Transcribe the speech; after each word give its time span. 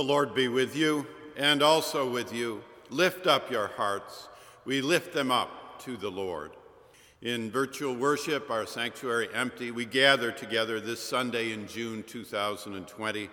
The 0.00 0.06
Lord 0.06 0.34
be 0.34 0.48
with 0.48 0.74
you 0.74 1.06
and 1.36 1.62
also 1.62 2.08
with 2.08 2.32
you. 2.32 2.62
Lift 2.88 3.26
up 3.26 3.50
your 3.50 3.66
hearts. 3.66 4.30
We 4.64 4.80
lift 4.80 5.12
them 5.12 5.30
up 5.30 5.78
to 5.82 5.98
the 5.98 6.10
Lord. 6.10 6.52
In 7.20 7.50
virtual 7.50 7.94
worship, 7.94 8.50
our 8.50 8.64
sanctuary 8.64 9.28
empty, 9.34 9.70
we 9.70 9.84
gather 9.84 10.32
together 10.32 10.80
this 10.80 11.06
Sunday 11.06 11.52
in 11.52 11.68
June 11.68 12.02
2020 12.02 13.28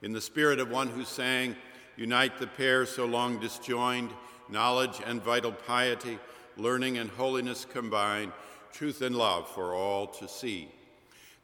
in 0.00 0.12
the 0.12 0.20
spirit 0.20 0.60
of 0.60 0.70
one 0.70 0.86
who 0.86 1.04
sang, 1.04 1.56
Unite 1.96 2.38
the 2.38 2.46
pair 2.46 2.86
so 2.86 3.04
long 3.04 3.40
disjoined, 3.40 4.10
knowledge 4.48 5.00
and 5.04 5.20
vital 5.20 5.50
piety, 5.50 6.20
learning 6.56 6.98
and 6.98 7.10
holiness 7.10 7.64
combined, 7.68 8.30
truth 8.70 9.02
and 9.02 9.16
love 9.16 9.48
for 9.48 9.74
all 9.74 10.06
to 10.06 10.28
see. 10.28 10.68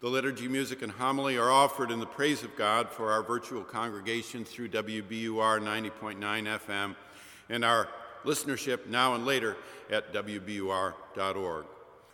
The 0.04 0.10
liturgy, 0.10 0.48
music, 0.48 0.82
and 0.82 0.92
homily 0.92 1.38
are 1.38 1.50
offered 1.50 1.90
in 1.90 1.98
the 1.98 2.04
praise 2.04 2.42
of 2.42 2.54
God 2.56 2.90
for 2.90 3.10
our 3.10 3.22
virtual 3.22 3.64
congregation 3.64 4.44
through 4.44 4.68
WBUR 4.68 5.62
90.9 5.62 6.18
FM 6.18 6.94
and 7.48 7.64
our 7.64 7.88
listenership 8.22 8.86
now 8.86 9.14
and 9.14 9.24
later 9.24 9.56
at 9.90 10.12
WBUR.org. 10.12 11.64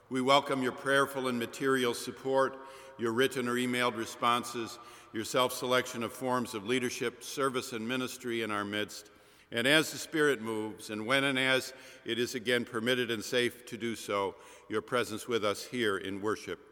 We 0.09 0.21
welcome 0.21 0.63
your 0.63 0.71
prayerful 0.71 1.27
and 1.27 1.37
material 1.37 1.93
support, 1.93 2.57
your 2.97 3.11
written 3.11 3.49
or 3.49 3.55
emailed 3.55 3.97
responses, 3.97 4.79
your 5.13 5.25
self 5.25 5.53
selection 5.53 6.05
of 6.05 6.13
forms 6.13 6.55
of 6.55 6.69
leadership, 6.69 7.25
service, 7.25 7.73
and 7.73 7.89
ministry 7.89 8.43
in 8.43 8.53
our 8.53 8.65
midst. 8.65 9.11
And 9.51 9.67
as 9.67 9.91
the 9.91 9.99
Spirit 9.99 10.41
moves, 10.41 10.91
and 10.91 11.09
when 11.09 11.25
and 11.25 11.37
as 11.37 11.73
it 12.05 12.21
is 12.21 12.37
again 12.37 12.65
permitted 12.65 13.11
and 13.11 13.25
safe 13.25 13.67
to 13.67 13.77
do 13.77 13.97
so, 13.97 14.37
your 14.69 14.81
presence 14.81 15.27
with 15.27 15.45
us 15.45 15.65
here 15.65 15.99
in 15.99 16.21
worship. 16.21 16.70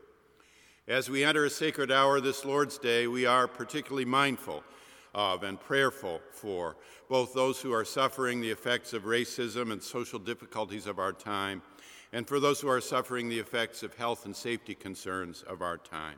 As 0.89 1.11
we 1.11 1.22
enter 1.22 1.44
a 1.44 1.50
sacred 1.50 1.92
hour 1.92 2.19
this 2.19 2.47
Lord's 2.47 2.78
Day, 2.78 3.06
we 3.06 3.27
are 3.27 3.47
particularly 3.47 4.06
mindful 4.06 4.64
of 5.14 5.42
and 5.42 5.61
prayerful 5.61 6.22
for 6.33 6.77
both 7.11 7.34
those 7.34 7.61
who 7.61 7.75
are 7.75 7.84
suffering 7.84 8.41
the 8.41 8.50
effects 8.50 8.94
of 8.94 9.03
racism 9.03 9.70
and 9.70 9.83
social 9.83 10.19
difficulties 10.19 10.86
of 10.86 10.98
our 10.98 11.12
time, 11.12 11.61
and 12.14 12.27
for 12.27 12.41
those 12.41 12.59
who 12.59 12.69
are 12.69 12.81
suffering 12.81 13.28
the 13.28 13.39
effects 13.39 13.83
of 13.83 13.94
health 13.97 14.25
and 14.25 14.34
safety 14.34 14.75
concerns 14.75 15.42
of 15.42 15.60
our 15.60 15.77
time. 15.77 16.16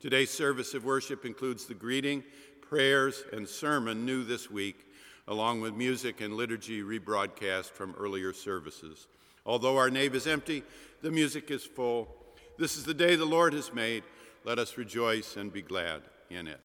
Today's 0.00 0.30
service 0.30 0.74
of 0.74 0.84
worship 0.84 1.24
includes 1.24 1.66
the 1.66 1.74
greeting, 1.74 2.24
prayers, 2.62 3.22
and 3.32 3.48
sermon 3.48 4.04
new 4.04 4.24
this 4.24 4.50
week, 4.50 4.90
along 5.28 5.60
with 5.60 5.76
music 5.76 6.20
and 6.20 6.34
liturgy 6.34 6.82
rebroadcast 6.82 7.70
from 7.70 7.94
earlier 7.96 8.32
services. 8.32 9.06
Although 9.44 9.76
our 9.76 9.90
nave 9.90 10.16
is 10.16 10.26
empty, 10.26 10.64
the 11.02 11.12
music 11.12 11.52
is 11.52 11.62
full. 11.62 12.25
This 12.58 12.76
is 12.78 12.84
the 12.84 12.94
day 12.94 13.16
the 13.16 13.26
Lord 13.26 13.52
has 13.52 13.72
made. 13.74 14.02
Let 14.44 14.58
us 14.58 14.78
rejoice 14.78 15.36
and 15.36 15.52
be 15.52 15.60
glad 15.60 16.02
in 16.30 16.46
it. 16.46 16.60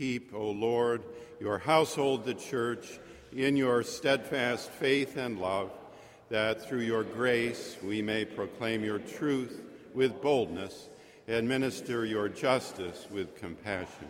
Keep, 0.00 0.32
O 0.32 0.52
Lord, 0.52 1.02
your 1.40 1.58
household, 1.58 2.24
the 2.24 2.32
church, 2.32 2.98
in 3.36 3.54
your 3.54 3.82
steadfast 3.82 4.70
faith 4.70 5.18
and 5.18 5.38
love, 5.38 5.70
that 6.30 6.66
through 6.66 6.80
your 6.80 7.04
grace 7.04 7.76
we 7.84 8.00
may 8.00 8.24
proclaim 8.24 8.82
your 8.82 9.00
truth 9.00 9.60
with 9.92 10.22
boldness 10.22 10.88
and 11.28 11.46
minister 11.46 12.06
your 12.06 12.30
justice 12.30 13.08
with 13.10 13.36
compassion. 13.36 14.08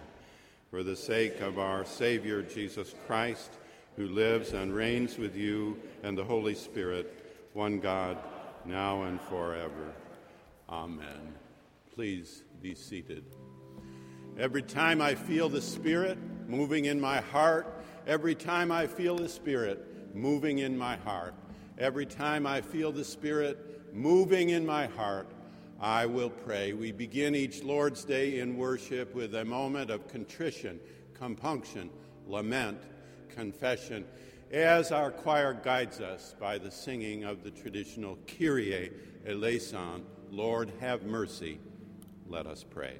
For 0.70 0.84
the 0.84 0.94
sake 0.94 1.40
of 1.40 1.58
our 1.58 1.84
Savior 1.84 2.40
Jesus 2.40 2.94
Christ, 3.08 3.50
who 3.96 4.06
lives 4.06 4.52
and 4.52 4.72
reigns 4.72 5.18
with 5.18 5.34
you 5.34 5.76
and 6.04 6.16
the 6.16 6.22
Holy 6.22 6.54
Spirit, 6.54 7.50
one 7.52 7.80
God, 7.80 8.16
now 8.64 9.02
and 9.02 9.20
forever. 9.22 9.92
Amen. 10.68 11.34
Please 11.96 12.44
be 12.62 12.76
seated. 12.76 13.24
Every 14.38 14.62
time 14.62 15.00
I 15.00 15.14
feel 15.14 15.48
the 15.48 15.60
Spirit 15.60 16.18
moving 16.48 16.86
in 16.86 17.00
my 17.00 17.20
heart, 17.20 17.82
every 18.06 18.34
time 18.34 18.72
I 18.72 18.86
feel 18.86 19.16
the 19.16 19.28
Spirit 19.28 20.14
moving 20.14 20.58
in 20.58 20.76
my 20.76 20.96
heart, 20.96 21.34
every 21.78 22.06
time 22.06 22.46
I 22.46 22.60
feel 22.60 22.92
the 22.92 23.04
Spirit 23.04 23.94
moving 23.94 24.50
in 24.50 24.64
my 24.64 24.86
heart, 24.86 25.30
I 25.80 26.06
will 26.06 26.30
pray. 26.30 26.72
We 26.72 26.92
begin 26.92 27.34
each 27.34 27.62
Lord's 27.62 28.04
Day 28.04 28.40
in 28.40 28.56
worship 28.56 29.14
with 29.14 29.34
a 29.34 29.44
moment 29.44 29.90
of 29.90 30.08
contrition, 30.08 30.80
compunction, 31.14 31.90
lament, 32.26 32.82
confession, 33.28 34.04
as 34.50 34.90
our 34.90 35.10
choir 35.10 35.54
guides 35.54 36.00
us 36.00 36.34
by 36.40 36.58
the 36.58 36.70
singing 36.70 37.24
of 37.24 37.44
the 37.44 37.50
traditional 37.50 38.18
Kyrie 38.26 38.90
eleison, 39.26 40.04
Lord 40.30 40.72
have 40.80 41.04
mercy. 41.04 41.60
Let 42.28 42.46
us 42.46 42.64
pray. 42.68 42.96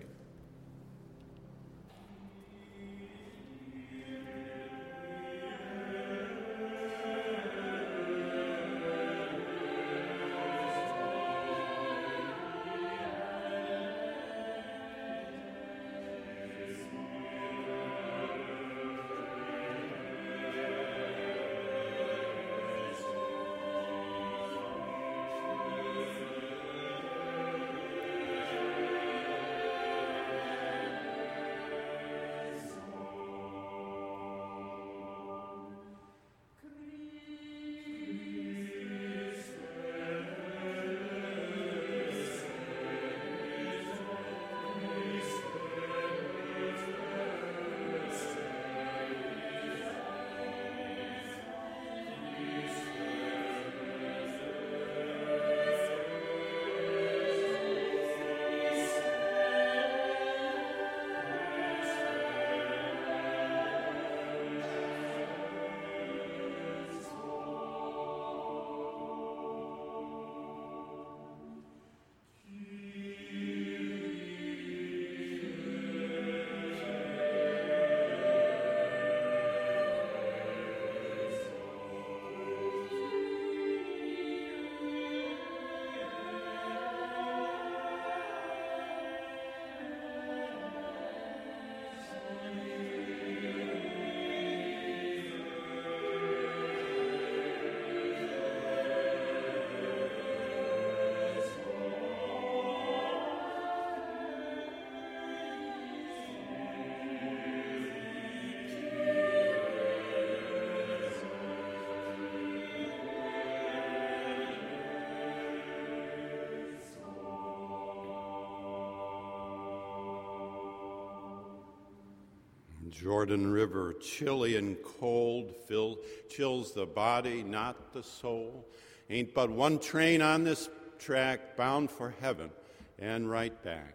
Jordan 123.00 123.50
River, 123.50 123.94
chilly 123.94 124.56
and 124.56 124.76
cold, 124.82 125.55
fill, 125.67 125.98
chills 126.29 126.72
the 126.74 126.84
body, 126.84 127.43
not 127.43 127.94
the 127.94 128.03
soul. 128.03 128.67
Ain't 129.08 129.32
but 129.32 129.51
one 129.51 129.79
train 129.79 130.20
on 130.20 130.44
this 130.44 130.69
track 130.98 131.56
bound 131.56 131.91
for 131.91 132.15
heaven 132.20 132.51
and 132.98 133.31
right 133.31 133.63
back. 133.65 133.94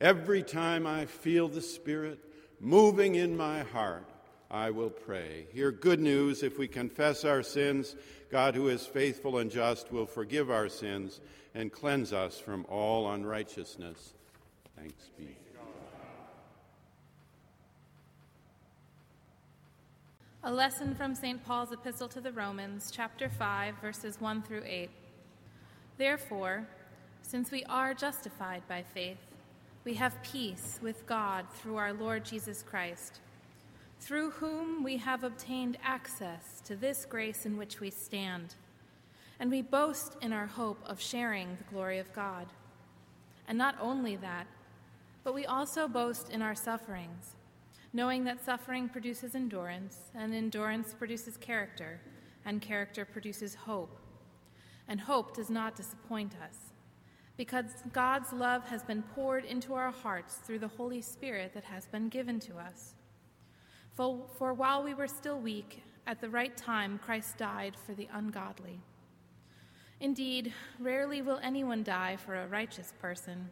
Every 0.00 0.42
time 0.42 0.84
I 0.84 1.06
feel 1.06 1.46
the 1.46 1.62
Spirit 1.62 2.18
moving 2.58 3.14
in 3.14 3.36
my 3.36 3.62
heart, 3.62 4.10
I 4.50 4.70
will 4.70 4.90
pray. 4.90 5.46
Hear 5.52 5.70
good 5.70 6.00
news 6.00 6.42
if 6.42 6.58
we 6.58 6.66
confess 6.66 7.24
our 7.24 7.44
sins, 7.44 7.94
God, 8.32 8.56
who 8.56 8.66
is 8.66 8.84
faithful 8.84 9.38
and 9.38 9.48
just, 9.48 9.92
will 9.92 10.06
forgive 10.06 10.50
our 10.50 10.68
sins 10.68 11.20
and 11.54 11.72
cleanse 11.72 12.12
us 12.12 12.40
from 12.40 12.66
all 12.68 13.08
unrighteousness. 13.12 14.14
Thanks 14.76 15.10
be. 15.16 15.43
A 20.46 20.52
lesson 20.52 20.94
from 20.94 21.14
St. 21.14 21.42
Paul's 21.42 21.72
Epistle 21.72 22.06
to 22.08 22.20
the 22.20 22.30
Romans, 22.30 22.92
chapter 22.94 23.30
5, 23.30 23.76
verses 23.80 24.20
1 24.20 24.42
through 24.42 24.64
8. 24.66 24.90
Therefore, 25.96 26.68
since 27.22 27.50
we 27.50 27.64
are 27.64 27.94
justified 27.94 28.60
by 28.68 28.82
faith, 28.82 29.16
we 29.84 29.94
have 29.94 30.22
peace 30.22 30.78
with 30.82 31.06
God 31.06 31.46
through 31.54 31.76
our 31.76 31.94
Lord 31.94 32.26
Jesus 32.26 32.62
Christ, 32.62 33.20
through 34.00 34.32
whom 34.32 34.84
we 34.84 34.98
have 34.98 35.24
obtained 35.24 35.78
access 35.82 36.60
to 36.66 36.76
this 36.76 37.06
grace 37.06 37.46
in 37.46 37.56
which 37.56 37.80
we 37.80 37.88
stand, 37.88 38.54
and 39.40 39.50
we 39.50 39.62
boast 39.62 40.14
in 40.20 40.34
our 40.34 40.46
hope 40.46 40.82
of 40.84 41.00
sharing 41.00 41.56
the 41.56 41.72
glory 41.72 41.98
of 41.98 42.12
God. 42.12 42.48
And 43.48 43.56
not 43.56 43.76
only 43.80 44.16
that, 44.16 44.46
but 45.24 45.32
we 45.32 45.46
also 45.46 45.88
boast 45.88 46.28
in 46.28 46.42
our 46.42 46.54
sufferings 46.54 47.34
knowing 47.94 48.24
that 48.24 48.44
suffering 48.44 48.88
produces 48.88 49.36
endurance, 49.36 50.10
and 50.16 50.34
endurance 50.34 50.92
produces 50.92 51.36
character, 51.36 52.00
and 52.44 52.60
character 52.60 53.04
produces 53.04 53.54
hope. 53.54 53.96
And 54.88 55.00
hope 55.00 55.34
does 55.34 55.48
not 55.48 55.76
disappoint 55.76 56.34
us, 56.42 56.56
because 57.36 57.66
God's 57.92 58.32
love 58.32 58.66
has 58.66 58.82
been 58.82 59.02
poured 59.02 59.44
into 59.44 59.74
our 59.74 59.92
hearts 59.92 60.34
through 60.34 60.58
the 60.58 60.68
Holy 60.68 61.00
Spirit 61.00 61.54
that 61.54 61.64
has 61.64 61.86
been 61.86 62.08
given 62.08 62.40
to 62.40 62.58
us. 62.58 62.94
For, 63.94 64.26
for 64.36 64.52
while 64.52 64.82
we 64.82 64.92
were 64.92 65.06
still 65.06 65.38
weak, 65.38 65.84
at 66.06 66.20
the 66.20 66.28
right 66.28 66.54
time 66.56 66.98
Christ 66.98 67.38
died 67.38 67.76
for 67.86 67.94
the 67.94 68.08
ungodly. 68.12 68.80
Indeed, 70.00 70.52
rarely 70.80 71.22
will 71.22 71.38
anyone 71.42 71.84
die 71.84 72.16
for 72.16 72.34
a 72.34 72.48
righteous 72.48 72.92
person, 73.00 73.48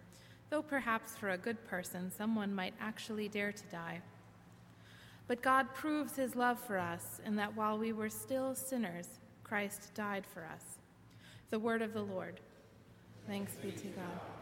though 0.50 0.62
perhaps 0.62 1.16
for 1.16 1.30
a 1.30 1.38
good 1.38 1.64
person 1.64 2.10
someone 2.10 2.52
might 2.52 2.74
actually 2.80 3.28
dare 3.28 3.52
to 3.52 3.64
die. 3.70 4.02
But 5.28 5.42
God 5.42 5.72
proves 5.74 6.16
his 6.16 6.36
love 6.36 6.58
for 6.58 6.78
us 6.78 7.20
in 7.24 7.36
that 7.36 7.56
while 7.56 7.78
we 7.78 7.92
were 7.92 8.08
still 8.08 8.54
sinners, 8.54 9.08
Christ 9.44 9.92
died 9.94 10.24
for 10.26 10.44
us. 10.44 10.78
The 11.50 11.58
word 11.58 11.82
of 11.82 11.92
the 11.92 12.02
Lord. 12.02 12.40
Thanks 13.26 13.54
be 13.56 13.70
to 13.70 13.86
God. 13.88 14.41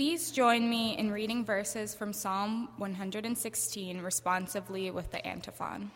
Please 0.00 0.30
join 0.30 0.70
me 0.70 0.96
in 0.96 1.10
reading 1.10 1.44
verses 1.44 1.94
from 1.94 2.14
Psalm 2.14 2.70
116 2.78 4.00
responsively 4.00 4.90
with 4.90 5.10
the 5.10 5.26
antiphon. 5.26 5.90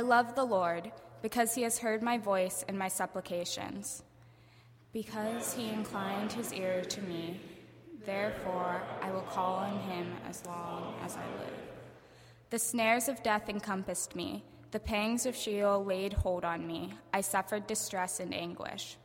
I 0.00 0.02
love 0.02 0.34
the 0.34 0.44
Lord 0.44 0.90
because 1.20 1.54
he 1.54 1.60
has 1.60 1.80
heard 1.80 2.02
my 2.02 2.16
voice 2.16 2.64
and 2.66 2.78
my 2.78 2.88
supplications. 2.88 4.02
Because 4.94 5.52
he 5.52 5.68
inclined 5.68 6.32
his 6.32 6.54
ear 6.54 6.82
to 6.86 7.02
me, 7.02 7.38
therefore 8.06 8.80
I 9.02 9.10
will 9.10 9.28
call 9.36 9.56
on 9.56 9.78
him 9.80 10.10
as 10.26 10.46
long 10.46 10.94
as 11.04 11.18
I 11.18 11.26
live. 11.38 11.60
The 12.48 12.58
snares 12.58 13.10
of 13.10 13.22
death 13.22 13.50
encompassed 13.50 14.16
me, 14.16 14.42
the 14.70 14.80
pangs 14.80 15.26
of 15.26 15.36
Sheol 15.36 15.84
laid 15.84 16.14
hold 16.14 16.46
on 16.46 16.66
me. 16.66 16.94
I 17.12 17.20
suffered 17.20 17.66
distress 17.66 18.20
and 18.20 18.32
anguish. 18.32 18.96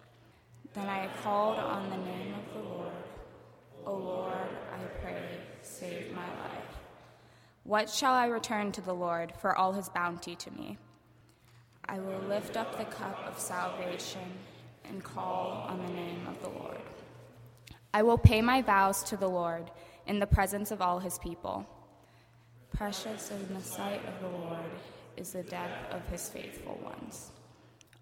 Then 0.76 0.88
I 0.88 1.10
called 1.22 1.60
on 1.60 1.90
the 1.90 1.98
name 1.98 2.36
of 2.36 2.54
the 2.54 2.70
Lord. 2.70 2.94
O 3.86 3.96
Lord, 3.96 4.48
I 4.74 4.82
pray, 5.02 5.40
save 5.62 6.14
my 6.14 6.30
life. 6.42 6.65
What 7.66 7.90
shall 7.90 8.14
I 8.14 8.28
return 8.28 8.72
to 8.74 8.82
the 8.82 8.94
Lord 8.94 9.34
for 9.40 9.56
all 9.56 9.74
his 9.74 9.90
bounty 9.90 10.36
to 10.36 10.52
me? 10.52 10.78
I 11.90 11.98
will 11.98 12.20
lift 12.20 12.58
up 12.58 12.78
the 12.78 12.86
cup 12.86 13.18
of 13.28 13.40
salvation 13.40 14.22
and 14.88 15.04
call 15.04 15.66
on 15.68 15.80
the 15.84 15.92
name 15.92 16.28
of 16.28 16.40
the 16.44 16.50
Lord. 16.60 16.78
I 17.92 18.04
will 18.04 18.20
pay 18.20 18.44
my 18.44 18.62
vows 18.62 19.02
to 19.06 19.18
the 19.18 19.28
Lord 19.28 19.72
in 20.06 20.20
the 20.20 20.28
presence 20.28 20.70
of 20.70 20.80
all 20.80 21.00
his 21.00 21.18
people. 21.18 21.66
Precious 22.72 23.32
in 23.32 23.56
the 23.56 23.64
sight 23.64 24.02
of 24.06 24.22
the 24.22 24.38
Lord 24.38 24.60
is 25.18 25.32
the 25.32 25.42
death 25.42 25.92
of 25.92 26.06
his 26.10 26.30
faithful 26.30 26.80
ones. 26.84 27.32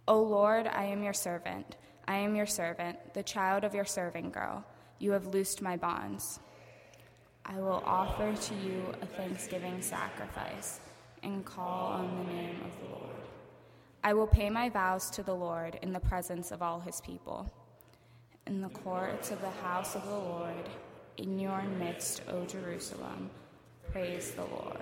O 0.10 0.22
Lord, 0.22 0.68
I 0.68 0.84
am 0.88 1.04
your 1.04 1.14
servant. 1.14 1.78
I 2.06 2.18
am 2.18 2.36
your 2.36 2.48
servant, 2.48 3.14
the 3.14 3.24
child 3.24 3.64
of 3.64 3.74
your 3.74 3.86
serving 3.86 4.32
girl. 4.32 4.66
You 5.00 5.14
have 5.14 5.28
loosed 5.28 5.62
my 5.62 5.78
bonds. 5.78 6.42
I 7.46 7.58
will 7.58 7.84
offer 7.86 8.34
to 8.34 8.56
you 8.56 8.86
a 9.02 9.06
thanksgiving 9.06 9.82
sacrifice 9.82 10.80
and 11.24 11.44
call 11.46 11.94
on 11.94 12.18
the 12.18 12.34
name 12.34 12.56
of 12.64 12.80
the 12.80 12.96
Lord. 12.96 13.10
I 14.04 14.14
will 14.14 14.28
pay 14.28 14.50
my 14.50 14.70
vows 14.70 15.10
to 15.12 15.24
the 15.24 15.36
Lord 15.36 15.78
in 15.82 15.94
the 15.94 16.00
presence 16.00 16.52
of 16.52 16.62
all 16.62 16.80
his 16.80 17.02
people. 17.02 17.52
In 18.48 18.62
the 18.62 18.70
courts 18.70 19.32
of 19.32 19.42
the 19.42 19.50
house 19.50 19.96
of 19.96 20.06
the 20.06 20.18
Lord, 20.18 20.70
in 21.18 21.40
your 21.40 21.62
midst, 21.80 22.22
O 22.30 22.46
Jerusalem, 22.46 23.30
praise 23.92 24.32
the 24.32 24.44
Lord. 24.44 24.82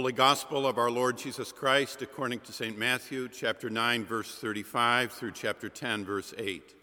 Holy 0.00 0.12
Gospel 0.14 0.66
of 0.66 0.78
our 0.78 0.90
Lord 0.90 1.18
Jesus 1.18 1.52
Christ 1.52 2.00
according 2.00 2.40
to 2.40 2.54
St. 2.54 2.78
Matthew, 2.78 3.28
chapter 3.28 3.68
9, 3.68 4.06
verse 4.06 4.34
35 4.34 5.12
through 5.12 5.32
chapter 5.32 5.68
10, 5.68 6.06
verse 6.06 6.32
8. 6.38 6.74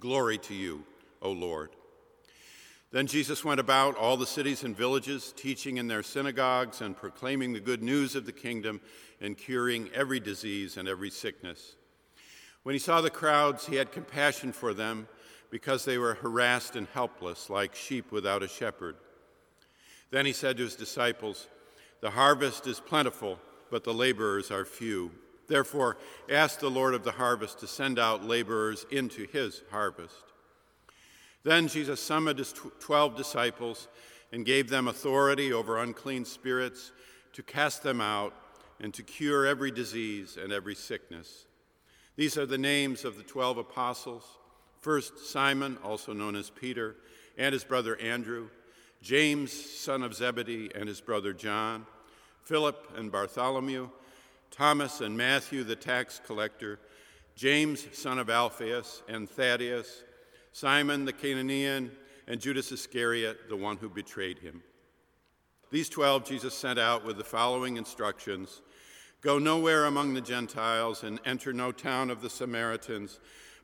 Glory 0.00 0.36
to 0.38 0.52
you, 0.52 0.82
O 1.22 1.30
Lord. 1.30 1.70
Then 2.90 3.06
Jesus 3.06 3.44
went 3.44 3.60
about 3.60 3.94
all 3.94 4.16
the 4.16 4.26
cities 4.26 4.64
and 4.64 4.76
villages, 4.76 5.32
teaching 5.36 5.76
in 5.76 5.86
their 5.86 6.02
synagogues 6.02 6.80
and 6.80 6.96
proclaiming 6.96 7.52
the 7.52 7.60
good 7.60 7.84
news 7.84 8.16
of 8.16 8.26
the 8.26 8.32
kingdom 8.32 8.80
and 9.20 9.38
curing 9.38 9.88
every 9.94 10.18
disease 10.18 10.76
and 10.76 10.88
every 10.88 11.10
sickness. 11.10 11.76
When 12.64 12.72
he 12.72 12.80
saw 12.80 13.00
the 13.00 13.10
crowds, 13.10 13.68
he 13.68 13.76
had 13.76 13.92
compassion 13.92 14.50
for 14.50 14.74
them 14.74 15.06
because 15.50 15.84
they 15.84 15.98
were 15.98 16.14
harassed 16.14 16.74
and 16.74 16.88
helpless, 16.88 17.48
like 17.48 17.76
sheep 17.76 18.10
without 18.10 18.42
a 18.42 18.48
shepherd. 18.48 18.96
Then 20.10 20.26
he 20.26 20.32
said 20.32 20.56
to 20.56 20.64
his 20.64 20.74
disciples, 20.74 21.46
the 22.00 22.10
harvest 22.10 22.66
is 22.66 22.80
plentiful, 22.80 23.38
but 23.70 23.84
the 23.84 23.94
laborers 23.94 24.50
are 24.50 24.64
few. 24.64 25.10
Therefore, 25.48 25.96
ask 26.30 26.60
the 26.60 26.70
Lord 26.70 26.94
of 26.94 27.04
the 27.04 27.12
harvest 27.12 27.60
to 27.60 27.66
send 27.66 27.98
out 27.98 28.24
laborers 28.24 28.84
into 28.90 29.26
his 29.26 29.62
harvest. 29.70 30.24
Then 31.44 31.68
Jesus 31.68 32.00
summoned 32.00 32.38
his 32.38 32.52
twelve 32.80 33.16
disciples 33.16 33.88
and 34.32 34.44
gave 34.44 34.68
them 34.68 34.88
authority 34.88 35.52
over 35.52 35.78
unclean 35.78 36.24
spirits 36.24 36.90
to 37.32 37.42
cast 37.42 37.84
them 37.84 38.00
out 38.00 38.34
and 38.80 38.92
to 38.94 39.02
cure 39.02 39.46
every 39.46 39.70
disease 39.70 40.36
and 40.36 40.52
every 40.52 40.74
sickness. 40.74 41.46
These 42.16 42.36
are 42.36 42.46
the 42.46 42.58
names 42.58 43.04
of 43.04 43.16
the 43.16 43.22
twelve 43.22 43.58
apostles. 43.58 44.24
First, 44.80 45.26
Simon, 45.28 45.78
also 45.84 46.12
known 46.12 46.34
as 46.34 46.50
Peter, 46.50 46.96
and 47.38 47.52
his 47.52 47.64
brother 47.64 47.96
Andrew. 48.00 48.48
James, 49.02 49.52
son 49.52 50.02
of 50.02 50.14
Zebedee, 50.14 50.70
and 50.74 50.88
his 50.88 51.00
brother 51.00 51.32
John, 51.32 51.86
Philip 52.42 52.92
and 52.96 53.10
Bartholomew, 53.10 53.88
Thomas 54.50 55.00
and 55.00 55.16
Matthew 55.16 55.64
the 55.64 55.76
tax 55.76 56.20
collector, 56.24 56.78
James, 57.34 57.86
son 57.92 58.18
of 58.18 58.30
Alphaeus, 58.30 59.02
and 59.08 59.28
Thaddeus, 59.28 60.04
Simon 60.52 61.04
the 61.04 61.12
Cananaean, 61.12 61.90
and 62.26 62.40
Judas 62.40 62.72
Iscariot, 62.72 63.48
the 63.48 63.56
one 63.56 63.76
who 63.76 63.88
betrayed 63.88 64.38
him. 64.38 64.62
These 65.70 65.88
twelve 65.88 66.24
Jesus 66.24 66.54
sent 66.54 66.78
out 66.78 67.04
with 67.04 67.18
the 67.18 67.24
following 67.24 67.76
instructions 67.76 68.62
Go 69.22 69.38
nowhere 69.38 69.86
among 69.86 70.14
the 70.14 70.20
Gentiles 70.20 71.02
and 71.02 71.18
enter 71.24 71.52
no 71.52 71.72
town 71.72 72.10
of 72.10 72.22
the 72.22 72.30
Samaritans, 72.30 73.18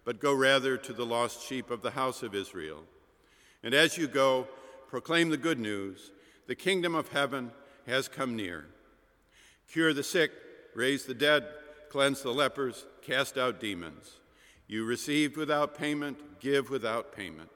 but 0.05 0.18
go 0.18 0.33
rather 0.33 0.77
to 0.77 0.92
the 0.92 1.07
lost 1.07 1.47
sheep 1.47 1.71
of 1.71 1.83
the 1.83 1.92
house 1.92 2.23
of 2.23 2.35
Israel. 2.35 2.83
And 3.62 3.73
as 3.73 3.97
you 3.97 4.09
go, 4.09 4.49
proclaim 4.92 5.31
the 5.31 5.38
good 5.38 5.59
news 5.59 6.11
the 6.48 6.55
kingdom 6.55 6.94
of 6.94 7.09
heaven 7.09 7.50
has 7.87 8.09
come 8.09 8.37
near. 8.37 8.66
Cure 9.66 9.94
the 9.94 10.02
sick, 10.02 10.31
raise 10.74 11.07
the 11.07 11.14
dead, 11.14 11.46
cleanse 11.88 12.20
the 12.20 12.31
lepers, 12.31 12.85
cast 13.00 13.38
out 13.38 13.59
demons. 13.59 14.18
You 14.66 14.85
received 14.85 15.38
without 15.38 15.78
payment, 15.78 16.40
give 16.40 16.68
without 16.68 17.16
payment. 17.16 17.48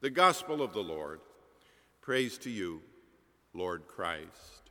The 0.00 0.08
gospel 0.08 0.62
of 0.62 0.72
the 0.72 0.82
Lord. 0.82 1.20
Praise 2.00 2.38
to 2.38 2.50
you, 2.50 2.80
Lord 3.52 3.86
Christ. 3.86 4.70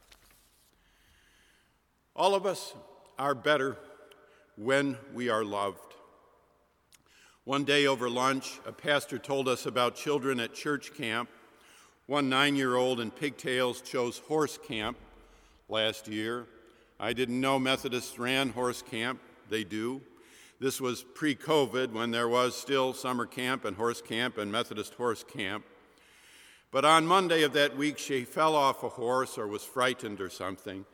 All 2.15 2.34
of 2.34 2.47
us 2.47 2.74
are 3.19 3.36
better 3.36 3.78
when 4.56 4.97
we 5.13 5.30
are 5.30 5.45
loved. 5.45 5.93
One 7.43 7.65
day 7.65 7.86
over 7.86 8.10
lunch, 8.10 8.60
a 8.65 8.71
pastor 8.71 9.19
told 9.19 9.47
us 9.47 9.67
about 9.67 9.95
children 9.95 10.39
at 10.39 10.56
church 10.56 10.95
camp. 10.95 11.30
One 12.12 12.28
nine 12.28 12.58
year 12.58 12.76
old 12.76 13.00
in 13.00 13.10
pigtails 13.10 13.80
chose 13.80 14.17
horse 14.28 14.60
camp 14.67 14.97
last 15.69 16.10
year. 16.10 16.45
I 17.00 17.13
didn't 17.13 17.39
know 17.39 17.58
Methodists 17.58 18.19
ran 18.19 18.50
horse 18.50 18.82
camp, 18.82 19.21
they 19.50 19.63
do. 19.63 20.02
This 20.60 20.82
was 20.82 21.04
pre 21.04 21.36
COVID 21.36 21.93
when 21.93 22.12
there 22.12 22.28
was 22.28 22.54
still 22.54 22.91
summer 22.91 23.26
camp 23.26 23.63
and 23.63 23.78
horse 23.78 24.02
camp 24.02 24.38
and 24.38 24.52
Methodist 24.52 24.95
horse 24.95 25.24
camp. 25.24 25.63
But 26.69 26.84
on 26.84 27.08
Monday 27.08 27.43
of 27.43 27.54
that 27.54 27.78
week, 27.78 27.97
she 27.97 28.26
fell 28.26 28.58
off 28.58 28.84
a 28.84 28.89
horse 28.89 29.38
or 29.38 29.47
was 29.47 29.63
frightened 29.63 30.19
or 30.19 30.30
something. 30.30 30.86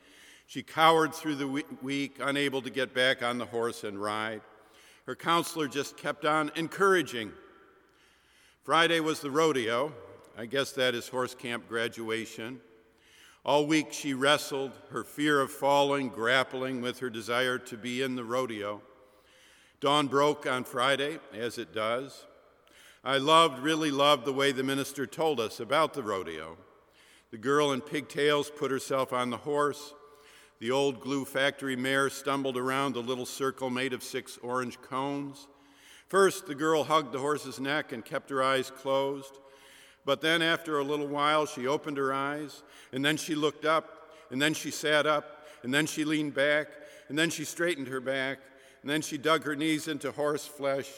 She 0.45 0.61
cowered 0.61 1.15
through 1.15 1.37
the 1.37 1.47
week, 1.81 2.17
unable 2.21 2.61
to 2.61 2.69
get 2.69 2.93
back 2.93 3.23
on 3.23 3.39
the 3.39 3.47
horse 3.47 3.83
and 3.83 3.99
ride. 3.99 4.41
Her 5.07 5.15
counselor 5.15 5.67
just 5.67 5.97
kept 5.97 6.25
on 6.25 6.51
encouraging. 6.55 7.31
Friday 8.61 8.99
was 8.99 9.19
the 9.19 9.31
rodeo. 9.31 9.91
I 10.39 10.45
guess 10.45 10.71
that 10.73 10.93
is 10.93 11.07
horse 11.07 11.33
camp 11.33 11.67
graduation. 11.67 12.59
All 13.43 13.65
week 13.65 13.91
she 13.91 14.13
wrestled, 14.13 14.71
her 14.91 15.03
fear 15.03 15.41
of 15.41 15.49
falling, 15.49 16.09
grappling 16.09 16.79
with 16.79 16.99
her 16.99 17.09
desire 17.09 17.57
to 17.57 17.75
be 17.75 18.03
in 18.03 18.15
the 18.15 18.23
rodeo. 18.23 18.83
Dawn 19.79 20.05
broke 20.05 20.45
on 20.45 20.63
Friday, 20.63 21.17
as 21.33 21.57
it 21.57 21.73
does. 21.73 22.27
I 23.03 23.17
loved, 23.17 23.63
really 23.63 23.89
loved 23.89 24.25
the 24.25 24.33
way 24.33 24.51
the 24.51 24.61
minister 24.61 25.07
told 25.07 25.39
us 25.39 25.59
about 25.59 25.95
the 25.95 26.03
rodeo. 26.03 26.57
The 27.31 27.39
girl 27.39 27.71
in 27.71 27.81
pigtails 27.81 28.51
put 28.51 28.69
herself 28.69 29.11
on 29.13 29.31
the 29.31 29.37
horse. 29.37 29.95
The 30.59 30.69
old 30.69 31.01
glue 31.01 31.25
factory 31.25 31.75
mare 31.75 32.11
stumbled 32.11 32.57
around 32.57 32.93
the 32.93 32.99
little 32.99 33.25
circle 33.25 33.71
made 33.71 33.91
of 33.91 34.03
six 34.03 34.37
orange 34.43 34.79
cones. 34.83 35.47
First, 36.07 36.45
the 36.45 36.53
girl 36.53 36.83
hugged 36.83 37.11
the 37.11 37.19
horse's 37.19 37.59
neck 37.59 37.91
and 37.91 38.05
kept 38.05 38.29
her 38.29 38.43
eyes 38.43 38.69
closed. 38.69 39.39
But 40.07 40.21
then, 40.21 40.41
after 40.41 40.79
a 40.79 40.85
little 40.85 41.05
while, 41.05 41.45
she 41.45 41.67
opened 41.67 41.97
her 41.97 42.13
eyes, 42.13 42.63
and 42.93 43.03
then 43.03 43.17
she 43.17 43.35
looked 43.35 43.65
up, 43.65 44.09
and 44.31 44.41
then 44.41 44.53
she 44.53 44.71
sat 44.71 45.05
up, 45.05 45.45
and 45.63 45.73
then 45.73 45.85
she 45.85 46.05
leaned 46.05 46.33
back, 46.33 46.69
and 47.09 47.19
then 47.19 47.29
she 47.29 47.43
straightened 47.43 47.89
her 47.89 47.99
back, 47.99 48.39
and 48.81 48.89
then 48.89 49.01
she 49.01 49.17
dug 49.17 49.43
her 49.43 49.53
knees 49.53 49.89
into 49.89 50.13
horse 50.13 50.47
flesh, 50.47 50.89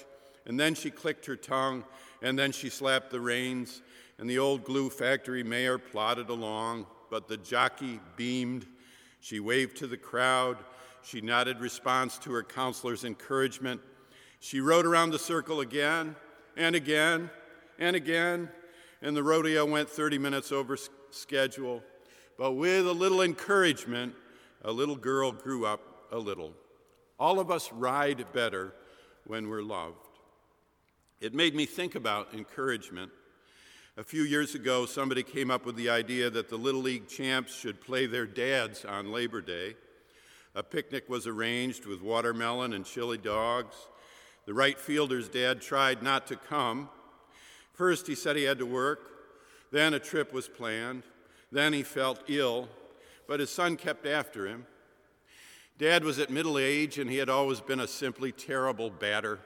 and 0.45 0.59
then 0.59 0.75
she 0.75 0.91
clicked 0.91 1.25
her 1.25 1.35
tongue, 1.35 1.85
and 2.21 2.37
then 2.37 2.51
she 2.51 2.69
slapped 2.69 3.09
the 3.09 3.19
reins, 3.19 3.81
and 4.19 4.29
the 4.29 4.37
old 4.37 4.63
glue 4.63 4.91
factory 4.91 5.41
mare 5.41 5.79
plodded 5.79 6.29
along, 6.29 6.85
but 7.09 7.27
the 7.27 7.37
jockey 7.37 7.99
beamed 8.15 8.67
she 9.21 9.39
waved 9.39 9.77
to 9.77 9.87
the 9.87 9.97
crowd. 9.97 10.57
She 11.01 11.19
nodded 11.19 11.59
response 11.59 12.19
to 12.19 12.31
her 12.33 12.43
counselor's 12.43 13.03
encouragement. 13.03 13.81
She 14.39 14.61
rode 14.61 14.85
around 14.85 15.11
the 15.11 15.19
circle 15.19 15.61
again 15.61 16.15
and 16.55 16.75
again 16.75 17.31
and 17.79 17.95
again, 17.95 18.49
and 19.01 19.15
the 19.15 19.23
rodeo 19.23 19.65
went 19.65 19.89
30 19.89 20.17
minutes 20.17 20.51
over 20.51 20.77
schedule. 21.11 21.81
But 22.37 22.53
with 22.53 22.87
a 22.87 22.93
little 22.93 23.21
encouragement, 23.21 24.13
a 24.63 24.71
little 24.71 24.95
girl 24.95 25.31
grew 25.31 25.65
up 25.65 25.81
a 26.11 26.17
little. 26.17 26.53
All 27.19 27.39
of 27.39 27.51
us 27.51 27.71
ride 27.71 28.25
better 28.33 28.73
when 29.25 29.49
we're 29.49 29.61
loved. 29.61 30.07
It 31.19 31.33
made 31.33 31.53
me 31.53 31.65
think 31.65 31.95
about 31.95 32.33
encouragement. 32.33 33.11
A 33.97 34.03
few 34.03 34.23
years 34.23 34.55
ago, 34.55 34.85
somebody 34.85 35.23
came 35.23 35.51
up 35.51 35.65
with 35.65 35.75
the 35.75 35.89
idea 35.89 36.29
that 36.29 36.47
the 36.47 36.55
Little 36.55 36.81
League 36.81 37.09
champs 37.09 37.53
should 37.53 37.81
play 37.81 38.05
their 38.05 38.25
dads 38.25 38.85
on 38.85 39.11
Labor 39.11 39.41
Day. 39.41 39.75
A 40.55 40.63
picnic 40.63 41.09
was 41.09 41.27
arranged 41.27 41.85
with 41.85 42.01
watermelon 42.01 42.71
and 42.71 42.85
chili 42.85 43.17
dogs. 43.17 43.75
The 44.45 44.53
right 44.53 44.79
fielder's 44.79 45.27
dad 45.27 45.61
tried 45.61 46.01
not 46.01 46.27
to 46.27 46.37
come. 46.37 46.89
First, 47.79 48.07
he 48.07 48.15
said 48.15 48.35
he 48.35 48.43
had 48.43 48.59
to 48.59 48.65
work. 48.65 48.99
Then, 49.71 49.93
a 49.93 49.99
trip 49.99 50.33
was 50.33 50.49
planned. 50.49 51.03
Then, 51.49 51.71
he 51.71 51.81
felt 51.81 52.19
ill, 52.27 52.67
but 53.25 53.39
his 53.39 53.49
son 53.49 53.77
kept 53.77 54.05
after 54.05 54.45
him. 54.45 54.65
Dad 55.77 56.03
was 56.03 56.19
at 56.19 56.29
middle 56.29 56.57
age, 56.57 56.99
and 56.99 57.09
he 57.09 57.15
had 57.15 57.29
always 57.29 57.61
been 57.61 57.79
a 57.79 57.87
simply 57.87 58.33
terrible 58.33 58.89
batter. 58.89 59.39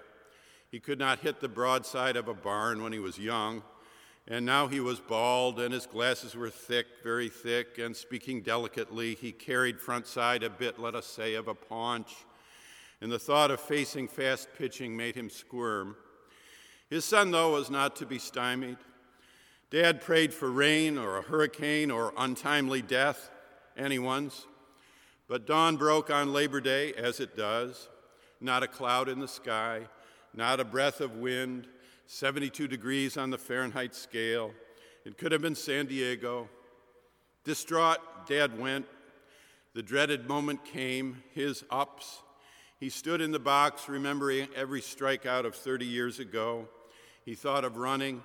He 0.71 0.79
could 0.79 0.97
not 0.97 1.19
hit 1.19 1.41
the 1.41 1.47
broadside 1.47 2.15
of 2.15 2.27
a 2.27 2.33
barn 2.33 2.81
when 2.81 2.91
he 2.91 2.97
was 2.97 3.19
young. 3.19 3.61
And 4.27 4.47
now 4.47 4.65
he 4.67 4.79
was 4.79 4.99
bald, 4.99 5.59
and 5.59 5.71
his 5.71 5.85
glasses 5.85 6.33
were 6.33 6.49
thick, 6.49 6.87
very 7.03 7.29
thick, 7.29 7.77
and 7.77 7.95
speaking 7.95 8.41
delicately, 8.41 9.13
he 9.13 9.31
carried 9.31 9.79
front 9.79 10.07
side 10.07 10.41
a 10.41 10.49
bit, 10.49 10.79
let 10.79 10.95
us 10.95 11.05
say, 11.05 11.35
of 11.35 11.47
a 11.47 11.53
paunch. 11.53 12.11
And 12.99 13.11
the 13.11 13.19
thought 13.19 13.51
of 13.51 13.59
facing 13.59 14.07
fast 14.07 14.47
pitching 14.57 14.97
made 14.97 15.13
him 15.13 15.29
squirm. 15.29 15.97
His 16.89 17.05
son, 17.05 17.31
though, 17.31 17.53
was 17.53 17.69
not 17.69 17.95
to 17.97 18.05
be 18.05 18.19
stymied. 18.19 18.77
Dad 19.69 20.01
prayed 20.01 20.33
for 20.33 20.51
rain 20.51 20.97
or 20.97 21.17
a 21.17 21.21
hurricane 21.23 21.89
or 21.89 22.13
untimely 22.17 22.81
death, 22.81 23.31
anyone's. 23.75 24.45
But 25.27 25.47
dawn 25.47 25.77
broke 25.77 26.09
on 26.09 26.33
Labor 26.33 26.61
Day, 26.61 26.93
as 26.93 27.19
it 27.19 27.35
does. 27.35 27.89
Not 28.39 28.63
a 28.63 28.67
cloud 28.67 29.09
in 29.09 29.19
the 29.19 29.27
sky, 29.27 29.87
not 30.33 30.59
a 30.59 30.65
breath 30.65 31.01
of 31.01 31.15
wind, 31.15 31.67
72 32.07 32.67
degrees 32.67 33.17
on 33.17 33.29
the 33.29 33.37
Fahrenheit 33.37 33.95
scale. 33.95 34.51
It 35.05 35.17
could 35.17 35.31
have 35.31 35.41
been 35.41 35.55
San 35.55 35.85
Diego. 35.85 36.49
Distraught, 37.43 37.99
Dad 38.27 38.59
went. 38.59 38.85
The 39.73 39.81
dreaded 39.81 40.27
moment 40.27 40.63
came, 40.65 41.23
his 41.33 41.63
ups. 41.69 42.22
He 42.83 42.89
stood 42.89 43.21
in 43.21 43.31
the 43.31 43.39
box, 43.39 43.87
remembering 43.87 44.49
every 44.57 44.81
strikeout 44.81 45.45
of 45.45 45.55
30 45.55 45.85
years 45.85 46.19
ago. 46.19 46.67
He 47.23 47.33
thought 47.33 47.63
of 47.63 47.77
running. 47.77 48.21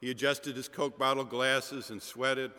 He 0.00 0.10
adjusted 0.10 0.56
his 0.56 0.66
Coke 0.66 0.98
bottle 0.98 1.22
glasses 1.22 1.88
and 1.88 2.02
sweated. 2.02 2.50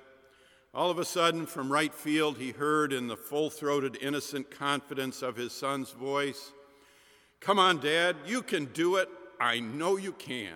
All 0.74 0.90
of 0.90 1.00
a 1.00 1.04
sudden, 1.04 1.46
from 1.46 1.70
right 1.70 1.94
field, 1.94 2.38
he 2.38 2.52
heard 2.52 2.94
in 2.94 3.10
the 3.10 3.18
full 3.18 3.50
throated, 3.50 3.98
innocent 4.02 4.52
confidence 4.52 5.22
of 5.22 5.36
his 5.36 5.52
son's 5.52 5.92
voice 5.92 6.54
Come 7.42 7.60
on, 7.60 7.82
Dad, 7.82 8.16
you 8.26 8.42
can 8.42 8.68
do 8.68 8.96
it. 8.96 9.10
I 9.38 9.60
know 9.60 9.98
you 9.98 10.14
can. 10.14 10.56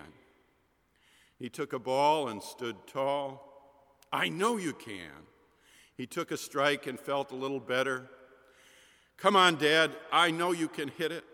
He 1.38 1.50
took 1.50 1.74
a 1.74 1.78
ball 1.78 2.28
and 2.28 2.42
stood 2.42 2.76
tall. 2.86 3.76
I 4.10 4.30
know 4.30 4.56
you 4.56 4.72
can. 4.72 5.26
He 5.98 6.06
took 6.06 6.30
a 6.30 6.38
strike 6.38 6.86
and 6.86 6.98
felt 6.98 7.30
a 7.30 7.36
little 7.36 7.60
better. 7.60 8.08
Come 9.18 9.34
on, 9.34 9.56
Dad, 9.56 9.90
I 10.12 10.30
know 10.30 10.52
you 10.52 10.68
can 10.68 10.88
hit 10.88 11.10
it. 11.10 11.24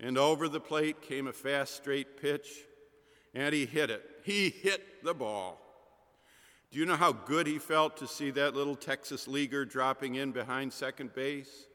And 0.00 0.18
over 0.18 0.48
the 0.48 0.60
plate 0.60 1.02
came 1.02 1.28
a 1.28 1.32
fast, 1.32 1.76
straight 1.76 2.20
pitch, 2.20 2.48
and 3.32 3.54
he 3.54 3.64
hit 3.64 3.90
it. 3.90 4.02
He 4.24 4.50
hit 4.50 5.04
the 5.04 5.14
ball. 5.14 5.60
Do 6.72 6.80
you 6.80 6.86
know 6.86 6.96
how 6.96 7.12
good 7.12 7.46
he 7.46 7.58
felt 7.58 7.96
to 7.98 8.08
see 8.08 8.32
that 8.32 8.56
little 8.56 8.74
Texas 8.74 9.28
leaguer 9.28 9.64
dropping 9.64 10.16
in 10.16 10.32
behind 10.32 10.72
second 10.72 11.14
base? 11.14 11.66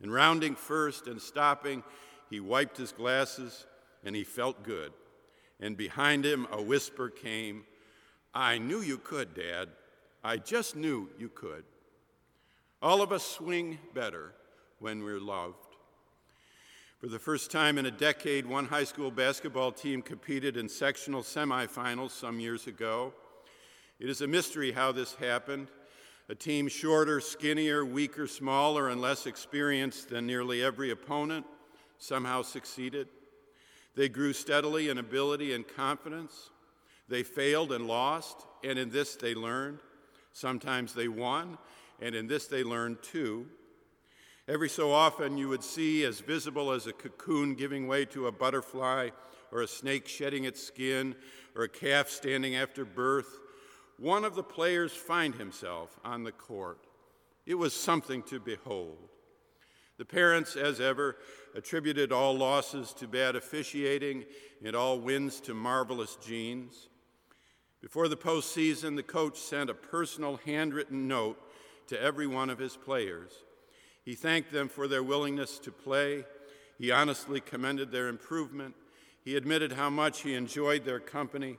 And 0.00 0.14
rounding 0.14 0.54
first 0.54 1.08
and 1.08 1.20
stopping, 1.20 1.82
he 2.30 2.38
wiped 2.38 2.76
his 2.76 2.92
glasses 2.92 3.66
and 4.04 4.14
he 4.14 4.22
felt 4.22 4.62
good. 4.62 4.92
And 5.58 5.76
behind 5.76 6.24
him, 6.24 6.46
a 6.52 6.62
whisper 6.62 7.10
came 7.10 7.64
I 8.32 8.58
knew 8.58 8.80
you 8.80 8.98
could, 8.98 9.34
Dad. 9.34 9.70
I 10.22 10.36
just 10.36 10.76
knew 10.76 11.10
you 11.18 11.28
could. 11.28 11.64
All 12.82 13.02
of 13.02 13.12
us 13.12 13.22
swing 13.22 13.78
better 13.92 14.32
when 14.78 15.04
we're 15.04 15.20
loved. 15.20 15.76
For 16.98 17.08
the 17.08 17.18
first 17.18 17.50
time 17.50 17.76
in 17.76 17.84
a 17.84 17.90
decade, 17.90 18.46
one 18.46 18.64
high 18.64 18.84
school 18.84 19.10
basketball 19.10 19.70
team 19.70 20.00
competed 20.00 20.56
in 20.56 20.66
sectional 20.66 21.20
semifinals 21.20 22.12
some 22.12 22.40
years 22.40 22.66
ago. 22.66 23.12
It 23.98 24.08
is 24.08 24.22
a 24.22 24.26
mystery 24.26 24.72
how 24.72 24.92
this 24.92 25.14
happened. 25.14 25.68
A 26.30 26.34
team 26.34 26.68
shorter, 26.68 27.20
skinnier, 27.20 27.84
weaker, 27.84 28.26
smaller, 28.26 28.88
and 28.88 28.98
less 28.98 29.26
experienced 29.26 30.08
than 30.08 30.26
nearly 30.26 30.62
every 30.62 30.90
opponent 30.90 31.44
somehow 31.98 32.40
succeeded. 32.40 33.08
They 33.94 34.08
grew 34.08 34.32
steadily 34.32 34.88
in 34.88 34.96
ability 34.96 35.52
and 35.52 35.68
confidence. 35.68 36.48
They 37.10 37.24
failed 37.24 37.72
and 37.72 37.86
lost, 37.86 38.46
and 38.64 38.78
in 38.78 38.88
this 38.88 39.16
they 39.16 39.34
learned. 39.34 39.80
Sometimes 40.32 40.94
they 40.94 41.08
won, 41.08 41.58
and 42.00 42.14
in 42.14 42.26
this 42.26 42.46
they 42.46 42.62
learned 42.64 43.02
too. 43.02 43.46
Every 44.48 44.68
so 44.68 44.90
often, 44.90 45.38
you 45.38 45.48
would 45.48 45.62
see 45.62 46.04
as 46.04 46.20
visible 46.20 46.72
as 46.72 46.86
a 46.86 46.92
cocoon 46.92 47.54
giving 47.54 47.86
way 47.86 48.04
to 48.06 48.26
a 48.26 48.32
butterfly, 48.32 49.10
or 49.52 49.62
a 49.62 49.68
snake 49.68 50.08
shedding 50.08 50.44
its 50.44 50.62
skin, 50.62 51.14
or 51.54 51.64
a 51.64 51.68
calf 51.68 52.08
standing 52.08 52.56
after 52.56 52.84
birth, 52.84 53.38
one 53.96 54.24
of 54.24 54.34
the 54.34 54.42
players 54.42 54.92
find 54.92 55.34
himself 55.34 55.98
on 56.04 56.24
the 56.24 56.32
court. 56.32 56.78
It 57.46 57.54
was 57.54 57.74
something 57.74 58.22
to 58.24 58.40
behold. 58.40 59.08
The 59.98 60.04
parents, 60.04 60.56
as 60.56 60.80
ever, 60.80 61.16
attributed 61.54 62.10
all 62.10 62.34
losses 62.34 62.94
to 62.94 63.06
bad 63.06 63.36
officiating 63.36 64.24
and 64.64 64.74
all 64.74 64.98
wins 64.98 65.40
to 65.42 65.52
marvelous 65.52 66.16
genes. 66.16 66.88
Before 67.82 68.08
the 68.08 68.16
postseason, 68.16 68.96
the 68.96 69.02
coach 69.02 69.38
sent 69.38 69.68
a 69.68 69.74
personal 69.74 70.40
handwritten 70.44 71.06
note 71.06 71.38
to 71.90 72.00
every 72.00 72.26
one 72.26 72.50
of 72.50 72.58
his 72.58 72.76
players. 72.76 73.32
He 74.04 74.14
thanked 74.14 74.52
them 74.52 74.68
for 74.68 74.86
their 74.86 75.02
willingness 75.02 75.58
to 75.58 75.72
play. 75.72 76.24
He 76.78 76.92
honestly 76.92 77.40
commended 77.40 77.90
their 77.90 78.06
improvement. 78.06 78.76
He 79.24 79.36
admitted 79.36 79.72
how 79.72 79.90
much 79.90 80.22
he 80.22 80.34
enjoyed 80.34 80.84
their 80.84 81.00
company. 81.00 81.58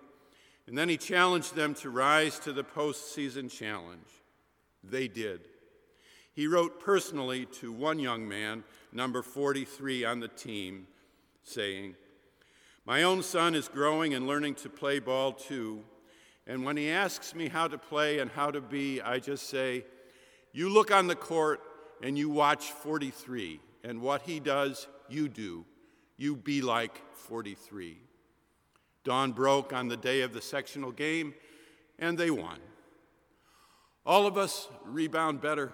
And 0.67 0.77
then 0.77 0.87
he 0.87 0.95
challenged 0.95 1.53
them 1.53 1.73
to 1.75 1.89
rise 1.89 2.39
to 2.39 2.53
the 2.53 2.63
postseason 2.63 3.51
challenge. 3.51 4.07
They 4.81 5.09
did. 5.09 5.41
He 6.33 6.47
wrote 6.47 6.79
personally 6.79 7.45
to 7.59 7.73
one 7.73 7.99
young 7.99 8.25
man, 8.25 8.63
number 8.93 9.21
43 9.21 10.05
on 10.05 10.21
the 10.21 10.29
team, 10.29 10.87
saying, 11.43 11.95
My 12.85 13.03
own 13.03 13.21
son 13.21 13.53
is 13.53 13.67
growing 13.67 14.13
and 14.13 14.27
learning 14.27 14.55
to 14.55 14.69
play 14.69 14.99
ball 14.99 15.33
too. 15.33 15.83
And 16.47 16.63
when 16.63 16.77
he 16.77 16.89
asks 16.89 17.35
me 17.35 17.49
how 17.49 17.67
to 17.67 17.77
play 17.77 18.19
and 18.19 18.31
how 18.31 18.49
to 18.49 18.61
be, 18.61 19.01
I 19.01 19.19
just 19.19 19.49
say, 19.49 19.83
You 20.53 20.69
look 20.69 20.91
on 20.91 21.07
the 21.07 21.15
court 21.15 21.61
and 22.01 22.17
you 22.17 22.29
watch 22.29 22.71
43, 22.71 23.59
and 23.83 24.01
what 24.01 24.23
he 24.23 24.39
does, 24.39 24.87
you 25.09 25.29
do. 25.29 25.65
You 26.17 26.35
be 26.35 26.61
like 26.61 27.01
43. 27.13 27.97
Dawn 29.03 29.31
broke 29.31 29.73
on 29.73 29.87
the 29.87 29.97
day 29.97 30.21
of 30.21 30.33
the 30.33 30.41
sectional 30.41 30.91
game, 30.91 31.33
and 31.97 32.17
they 32.17 32.29
won. 32.29 32.59
All 34.05 34.27
of 34.27 34.37
us 34.37 34.67
rebound 34.83 35.41
better 35.41 35.73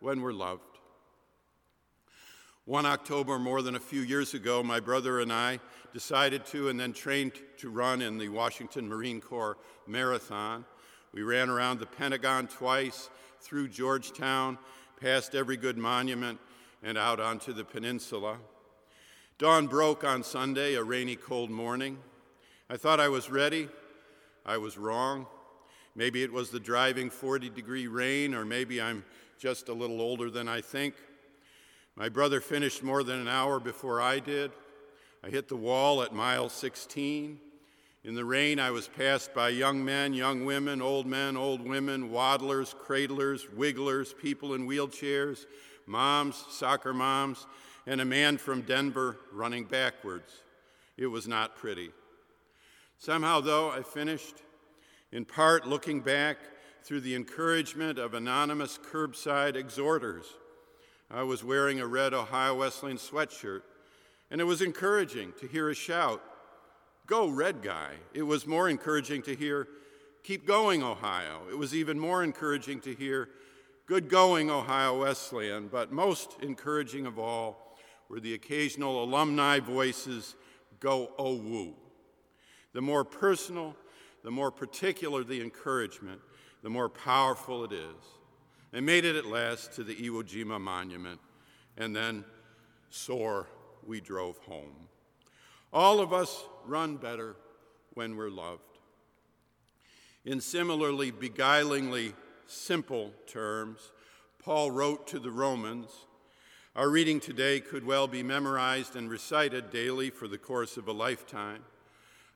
when 0.00 0.22
we're 0.22 0.32
loved. 0.32 0.62
One 2.64 2.86
October, 2.86 3.38
more 3.38 3.62
than 3.62 3.76
a 3.76 3.80
few 3.80 4.00
years 4.00 4.34
ago, 4.34 4.62
my 4.62 4.80
brother 4.80 5.20
and 5.20 5.32
I 5.32 5.60
decided 5.92 6.44
to 6.46 6.68
and 6.68 6.78
then 6.78 6.92
trained 6.92 7.32
to 7.58 7.70
run 7.70 8.02
in 8.02 8.18
the 8.18 8.28
Washington 8.28 8.88
Marine 8.88 9.20
Corps 9.20 9.56
Marathon. 9.86 10.64
We 11.12 11.22
ran 11.22 11.48
around 11.48 11.78
the 11.78 11.86
Pentagon 11.86 12.48
twice, 12.48 13.08
through 13.46 13.68
Georgetown, 13.68 14.58
past 15.00 15.36
every 15.36 15.56
good 15.56 15.78
monument, 15.78 16.40
and 16.82 16.98
out 16.98 17.20
onto 17.20 17.52
the 17.52 17.64
peninsula. 17.64 18.38
Dawn 19.38 19.68
broke 19.68 20.02
on 20.02 20.24
Sunday, 20.24 20.74
a 20.74 20.82
rainy, 20.82 21.14
cold 21.14 21.48
morning. 21.48 21.98
I 22.68 22.76
thought 22.76 22.98
I 22.98 23.08
was 23.08 23.30
ready. 23.30 23.68
I 24.44 24.56
was 24.58 24.76
wrong. 24.76 25.26
Maybe 25.94 26.24
it 26.24 26.32
was 26.32 26.50
the 26.50 26.58
driving 26.58 27.08
40 27.08 27.50
degree 27.50 27.86
rain, 27.86 28.34
or 28.34 28.44
maybe 28.44 28.82
I'm 28.82 29.04
just 29.38 29.68
a 29.68 29.72
little 29.72 30.00
older 30.00 30.28
than 30.28 30.48
I 30.48 30.60
think. 30.60 30.96
My 31.94 32.08
brother 32.08 32.40
finished 32.40 32.82
more 32.82 33.04
than 33.04 33.20
an 33.20 33.28
hour 33.28 33.60
before 33.60 34.00
I 34.00 34.18
did. 34.18 34.50
I 35.22 35.28
hit 35.28 35.46
the 35.48 35.56
wall 35.56 36.02
at 36.02 36.12
mile 36.12 36.48
16. 36.48 37.38
In 38.06 38.14
the 38.14 38.24
rain, 38.24 38.60
I 38.60 38.70
was 38.70 38.86
passed 38.86 39.34
by 39.34 39.48
young 39.48 39.84
men, 39.84 40.14
young 40.14 40.44
women, 40.44 40.80
old 40.80 41.08
men, 41.08 41.36
old 41.36 41.60
women, 41.60 42.12
waddlers, 42.12 42.72
cradlers, 42.78 43.50
wigglers, 43.50 44.14
people 44.14 44.54
in 44.54 44.64
wheelchairs, 44.64 45.46
moms, 45.86 46.44
soccer 46.48 46.94
moms, 46.94 47.48
and 47.84 48.00
a 48.00 48.04
man 48.04 48.38
from 48.38 48.62
Denver 48.62 49.18
running 49.32 49.64
backwards. 49.64 50.44
It 50.96 51.08
was 51.08 51.26
not 51.26 51.56
pretty. 51.56 51.90
Somehow, 52.96 53.40
though, 53.40 53.72
I 53.72 53.82
finished, 53.82 54.36
in 55.10 55.24
part 55.24 55.66
looking 55.66 56.00
back 56.00 56.36
through 56.84 57.00
the 57.00 57.16
encouragement 57.16 57.98
of 57.98 58.14
anonymous 58.14 58.78
curbside 58.78 59.56
exhorters. 59.56 60.26
I 61.10 61.24
was 61.24 61.42
wearing 61.42 61.80
a 61.80 61.88
red 61.88 62.14
Ohio 62.14 62.54
Wesleyan 62.54 62.98
sweatshirt, 62.98 63.62
and 64.30 64.40
it 64.40 64.44
was 64.44 64.62
encouraging 64.62 65.32
to 65.40 65.48
hear 65.48 65.70
a 65.70 65.74
shout, 65.74 66.22
Go, 67.06 67.28
red 67.28 67.62
guy. 67.62 67.92
It 68.14 68.22
was 68.22 68.46
more 68.46 68.68
encouraging 68.68 69.22
to 69.22 69.34
hear, 69.34 69.68
Keep 70.24 70.44
going, 70.44 70.82
Ohio. 70.82 71.42
It 71.48 71.56
was 71.56 71.72
even 71.72 72.00
more 72.00 72.24
encouraging 72.24 72.80
to 72.80 72.94
hear, 72.94 73.28
Good 73.86 74.08
going, 74.08 74.50
Ohio 74.50 75.02
Wesleyan. 75.02 75.68
But 75.68 75.92
most 75.92 76.36
encouraging 76.42 77.06
of 77.06 77.16
all 77.16 77.78
were 78.08 78.18
the 78.18 78.34
occasional 78.34 79.04
alumni 79.04 79.60
voices, 79.60 80.34
Go, 80.80 81.12
oh, 81.16 81.36
woo. 81.36 81.74
The 82.72 82.82
more 82.82 83.04
personal, 83.04 83.76
the 84.24 84.32
more 84.32 84.50
particular 84.50 85.22
the 85.22 85.40
encouragement, 85.40 86.20
the 86.64 86.70
more 86.70 86.88
powerful 86.88 87.62
it 87.62 87.72
is. 87.72 88.04
They 88.72 88.80
made 88.80 89.04
it 89.04 89.14
at 89.14 89.26
last 89.26 89.72
to 89.74 89.84
the 89.84 89.94
Iwo 89.94 90.24
Jima 90.24 90.60
monument, 90.60 91.20
and 91.76 91.94
then, 91.94 92.24
sore, 92.90 93.46
we 93.86 94.00
drove 94.00 94.38
home. 94.38 94.88
All 95.72 96.00
of 96.00 96.12
us 96.12 96.44
run 96.68 96.96
better 96.96 97.36
when 97.94 98.16
we're 98.16 98.30
loved. 98.30 98.62
In 100.24 100.40
similarly 100.40 101.12
beguilingly 101.12 102.14
simple 102.46 103.12
terms, 103.26 103.92
Paul 104.42 104.70
wrote 104.70 105.06
to 105.08 105.18
the 105.18 105.30
Romans 105.30 105.90
Our 106.74 106.90
reading 106.90 107.20
today 107.20 107.60
could 107.60 107.86
well 107.86 108.06
be 108.06 108.22
memorized 108.22 108.96
and 108.96 109.08
recited 109.08 109.70
daily 109.70 110.10
for 110.10 110.28
the 110.28 110.38
course 110.38 110.76
of 110.76 110.88
a 110.88 110.92
lifetime. 110.92 111.62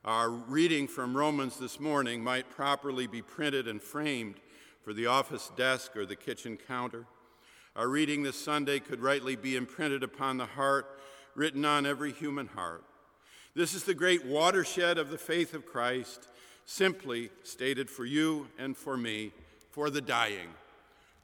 Our 0.05 0.31
reading 0.31 0.88
from 0.88 1.16
Romans 1.16 1.59
this 1.59 1.79
morning 1.79 2.25
might 2.25 2.49
properly 2.49 3.07
be 3.07 3.23
printed 3.23 3.69
and 3.69 3.83
framed 3.83 4.37
for 4.83 4.95
the 4.95 5.07
office 5.07 5.53
desk 5.57 5.95
or 5.95 6.07
the 6.07 6.16
kitchen 6.16 6.57
counter. 6.57 7.05
Our 7.77 7.88
reading 7.88 8.23
this 8.23 8.43
Sunday 8.43 8.81
could 8.81 9.01
rightly 9.01 9.37
be 9.37 9.57
imprinted 9.57 10.03
upon 10.03 10.38
the 10.38 10.47
heart, 10.47 10.99
written 11.35 11.64
on 11.64 11.87
every 11.87 12.12
human 12.12 12.47
heart. 12.47 12.83
This 13.53 13.75
is 13.75 13.83
the 13.83 13.95
great 13.95 14.25
watershed 14.25 14.97
of 14.97 15.11
the 15.11 15.19
faith 15.19 15.55
of 15.55 15.67
Christ, 15.67 16.29
simply 16.67 17.31
stated 17.43 17.91
for 17.91 18.05
you 18.05 18.47
and 18.57 18.77
for 18.77 18.97
me, 18.97 19.33
for 19.71 19.91
the 19.91 20.01
dying. 20.01 20.51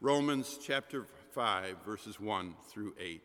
Romans 0.01 0.59
chapter 0.61 1.07
5, 1.31 1.77
verses 1.87 2.19
1 2.19 2.55
through 2.69 2.95
8. 2.99 3.23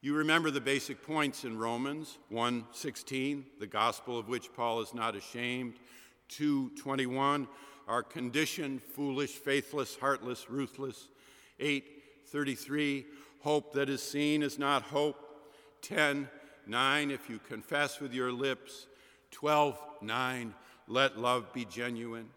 You 0.00 0.14
remember 0.14 0.50
the 0.50 0.62
basic 0.62 1.02
points 1.02 1.44
in 1.44 1.58
Romans 1.58 2.16
1:16, 2.30 3.44
the 3.58 3.66
gospel 3.66 4.18
of 4.18 4.28
which 4.28 4.54
Paul 4.54 4.80
is 4.80 4.94
not 4.94 5.14
ashamed, 5.14 5.78
2:21, 6.28 7.48
our 7.86 8.02
condition 8.02 8.78
foolish, 8.78 9.32
faithless, 9.32 9.96
heartless, 9.96 10.48
ruthless, 10.48 11.08
8:33, 11.58 13.04
hope 13.40 13.74
that 13.74 13.90
is 13.90 14.02
seen 14.02 14.42
is 14.42 14.58
not 14.58 14.84
hope, 14.84 15.52
10:9, 16.68 17.10
if 17.10 17.30
you 17.30 17.38
confess 17.38 18.00
with 18.00 18.12
your 18.12 18.32
lips, 18.32 18.86
12:9, 19.30 20.54
let 20.86 21.18
love 21.18 21.52
be 21.52 21.64
genuine. 21.64 22.30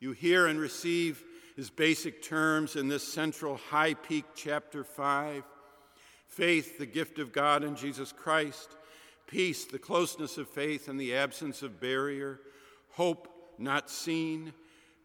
You 0.00 0.12
hear 0.12 0.46
and 0.46 0.58
receive 0.58 1.24
his 1.56 1.70
basic 1.70 2.22
terms 2.22 2.76
in 2.76 2.88
this 2.88 3.06
central 3.06 3.56
high 3.56 3.94
peak 3.94 4.24
chapter 4.34 4.84
5 4.84 5.44
faith, 6.26 6.78
the 6.78 6.86
gift 6.86 7.18
of 7.18 7.32
God 7.32 7.64
in 7.64 7.74
Jesus 7.74 8.12
Christ, 8.12 8.76
peace, 9.26 9.64
the 9.64 9.78
closeness 9.78 10.38
of 10.38 10.48
faith 10.48 10.88
and 10.88 11.00
the 11.00 11.16
absence 11.16 11.62
of 11.62 11.80
barrier, 11.80 12.40
hope 12.90 13.28
not 13.58 13.90
seen, 13.90 14.52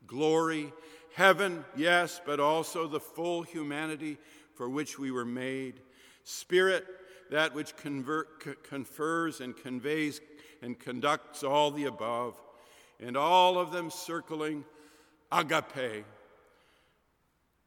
glory, 0.06 0.72
heaven, 1.14 1.66
yes, 1.76 2.22
but 2.24 2.40
also 2.40 2.88
the 2.88 3.00
full 3.00 3.42
humanity 3.42 4.18
for 4.54 4.70
which 4.70 5.00
we 5.00 5.12
were 5.12 5.26
made, 5.26 5.82
spirit, 6.24 6.86
that 7.34 7.56
which 7.56 7.76
convert, 7.76 8.64
confers 8.64 9.42
and 9.42 9.58
conveys 9.58 10.22
and 10.62 10.78
conducts 10.78 11.44
all 11.44 11.72
the 11.72 11.86
above, 11.86 12.40
and 13.00 13.18
all 13.18 13.58
of 13.58 13.72
them 13.72 13.90
circling 13.90 14.64
agape, 15.32 16.06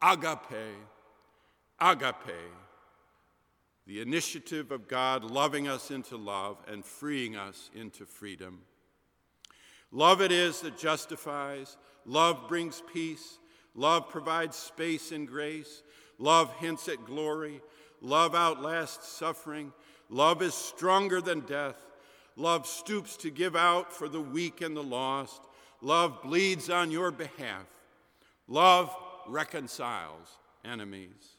agape, 0.00 0.76
agape 1.81 2.37
the 3.88 4.00
initiative 4.00 4.70
of 4.70 4.87
God 4.87 5.24
loving 5.24 5.66
us 5.66 5.90
into 5.90 6.16
love 6.16 6.59
and 6.68 6.85
freeing 6.85 7.35
us 7.35 7.68
into 7.74 8.07
freedom. 8.07 8.61
Love 9.90 10.22
it 10.22 10.31
is 10.31 10.61
that 10.61 10.79
justifies, 10.79 11.76
love 12.05 12.46
brings 12.46 12.85
peace, 12.92 13.40
love 13.74 14.09
provides 14.11 14.57
space 14.57 15.11
and 15.11 15.26
grace, 15.26 15.83
love 16.18 16.52
hints 16.61 16.87
at 16.88 17.05
glory, 17.05 17.61
love 18.00 18.35
outlasts 18.35 19.09
suffering, 19.09 19.72
love 20.09 20.42
is 20.42 20.54
stronger 20.54 21.20
than 21.20 21.40
death, 21.40 21.76
love 22.37 22.66
stoops 22.66 23.16
to 23.16 23.30
give 23.30 23.56
out 23.56 23.92
for 23.92 24.09
the 24.09 24.20
weak 24.20 24.61
and 24.61 24.76
the 24.76 24.82
lost, 24.82 25.42
love 25.80 26.22
bleeds 26.22 26.70
on 26.70 26.90
your 26.90 27.11
behalf, 27.11 27.66
love 28.48 28.94
reconciles 29.26 30.38
enemies. 30.64 31.37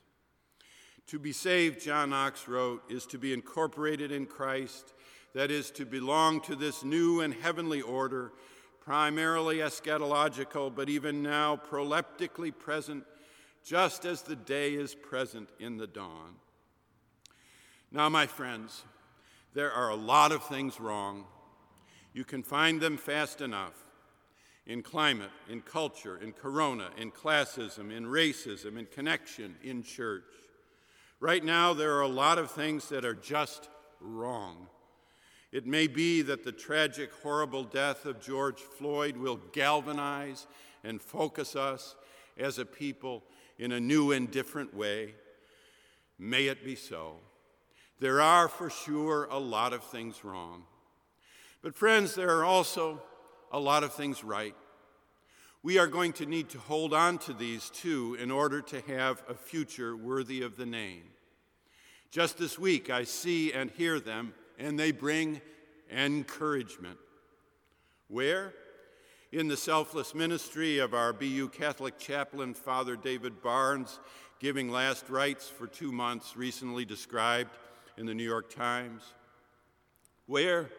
To 1.07 1.19
be 1.19 1.31
saved, 1.31 1.81
John 1.81 2.09
Knox 2.09 2.47
wrote, 2.47 2.83
is 2.89 3.05
to 3.07 3.17
be 3.17 3.33
incorporated 3.33 4.11
in 4.11 4.25
Christ, 4.25 4.93
that 5.33 5.51
is, 5.51 5.71
to 5.71 5.85
belong 5.85 6.41
to 6.41 6.55
this 6.55 6.83
new 6.83 7.21
and 7.21 7.33
heavenly 7.33 7.81
order, 7.81 8.33
primarily 8.81 9.57
eschatological, 9.57 10.73
but 10.73 10.89
even 10.89 11.23
now 11.23 11.55
proleptically 11.55 12.57
present, 12.57 13.05
just 13.63 14.05
as 14.05 14.21
the 14.21 14.35
day 14.35 14.73
is 14.73 14.95
present 14.95 15.49
in 15.59 15.77
the 15.77 15.87
dawn. 15.87 16.35
Now, 17.91 18.09
my 18.09 18.27
friends, 18.27 18.83
there 19.53 19.71
are 19.71 19.89
a 19.89 19.95
lot 19.95 20.31
of 20.31 20.43
things 20.43 20.79
wrong. 20.79 21.25
You 22.13 22.23
can 22.23 22.43
find 22.43 22.81
them 22.81 22.97
fast 22.97 23.41
enough 23.41 23.73
in 24.65 24.83
climate, 24.83 25.31
in 25.49 25.61
culture, 25.61 26.17
in 26.17 26.33
corona, 26.33 26.89
in 26.97 27.11
classism, 27.11 27.95
in 27.95 28.05
racism, 28.05 28.77
in 28.77 28.85
connection, 28.87 29.55
in 29.63 29.83
church. 29.83 30.25
Right 31.19 31.43
now, 31.43 31.73
there 31.73 31.95
are 31.95 32.01
a 32.01 32.07
lot 32.07 32.37
of 32.37 32.51
things 32.51 32.89
that 32.89 33.05
are 33.05 33.15
just 33.15 33.69
wrong. 34.01 34.67
It 35.53 35.65
may 35.65 35.87
be 35.87 36.21
that 36.23 36.43
the 36.43 36.51
tragic, 36.51 37.11
horrible 37.23 37.63
death 37.63 38.05
of 38.05 38.19
George 38.19 38.59
Floyd 38.59 39.15
will 39.15 39.39
galvanize 39.53 40.45
and 40.83 41.01
focus 41.01 41.55
us 41.55 41.95
as 42.37 42.59
a 42.59 42.65
people 42.65 43.23
in 43.57 43.71
a 43.71 43.79
new 43.79 44.11
and 44.11 44.29
different 44.29 44.75
way. 44.75 45.15
May 46.19 46.47
it 46.47 46.65
be 46.65 46.75
so. 46.75 47.15
There 47.99 48.21
are 48.21 48.47
for 48.47 48.69
sure 48.69 49.27
a 49.31 49.39
lot 49.39 49.73
of 49.73 49.83
things 49.83 50.23
wrong. 50.23 50.63
But, 51.61 51.75
friends, 51.75 52.13
there 52.13 52.37
are 52.37 52.45
also 52.45 53.01
a 53.51 53.59
lot 53.59 53.83
of 53.83 53.93
things 53.93 54.23
right. 54.23 54.55
We 55.63 55.79
are 55.79 55.87
going 55.87 56.13
to 56.13 56.25
need 56.25 56.49
to 56.49 56.59
hold 56.59 56.93
on 56.93 57.17
to 57.19 57.33
these 57.33 57.69
too 57.71 58.15
in 58.21 58.29
order 58.29 58.61
to 58.61 58.81
have 58.81 59.23
a 59.27 59.33
future 59.33 59.97
worthy 59.97 60.43
of 60.43 60.55
the 60.55 60.65
name. 60.65 61.03
Just 62.11 62.37
this 62.37 62.57
week, 62.59 62.89
I 62.89 63.03
see 63.03 63.51
and 63.51 63.71
hear 63.71 63.99
them, 63.99 64.33
and 64.59 64.79
they 64.79 64.91
bring 64.91 65.41
encouragement. 65.91 66.99
Where? 68.07 68.53
In 69.31 69.47
the 69.47 69.57
selfless 69.57 70.15
ministry 70.15 70.77
of 70.77 70.93
our 70.93 71.11
BU 71.11 71.49
Catholic 71.49 71.97
chaplain, 71.97 72.53
Father 72.53 72.95
David 72.95 73.41
Barnes, 73.41 73.99
giving 74.39 74.71
last 74.71 75.09
rites 75.09 75.49
for 75.49 75.67
two 75.67 75.91
months, 75.91 76.37
recently 76.37 76.85
described 76.85 77.49
in 77.97 78.05
the 78.05 78.13
New 78.13 78.23
York 78.23 78.53
Times. 78.53 79.01
Where? 80.27 80.69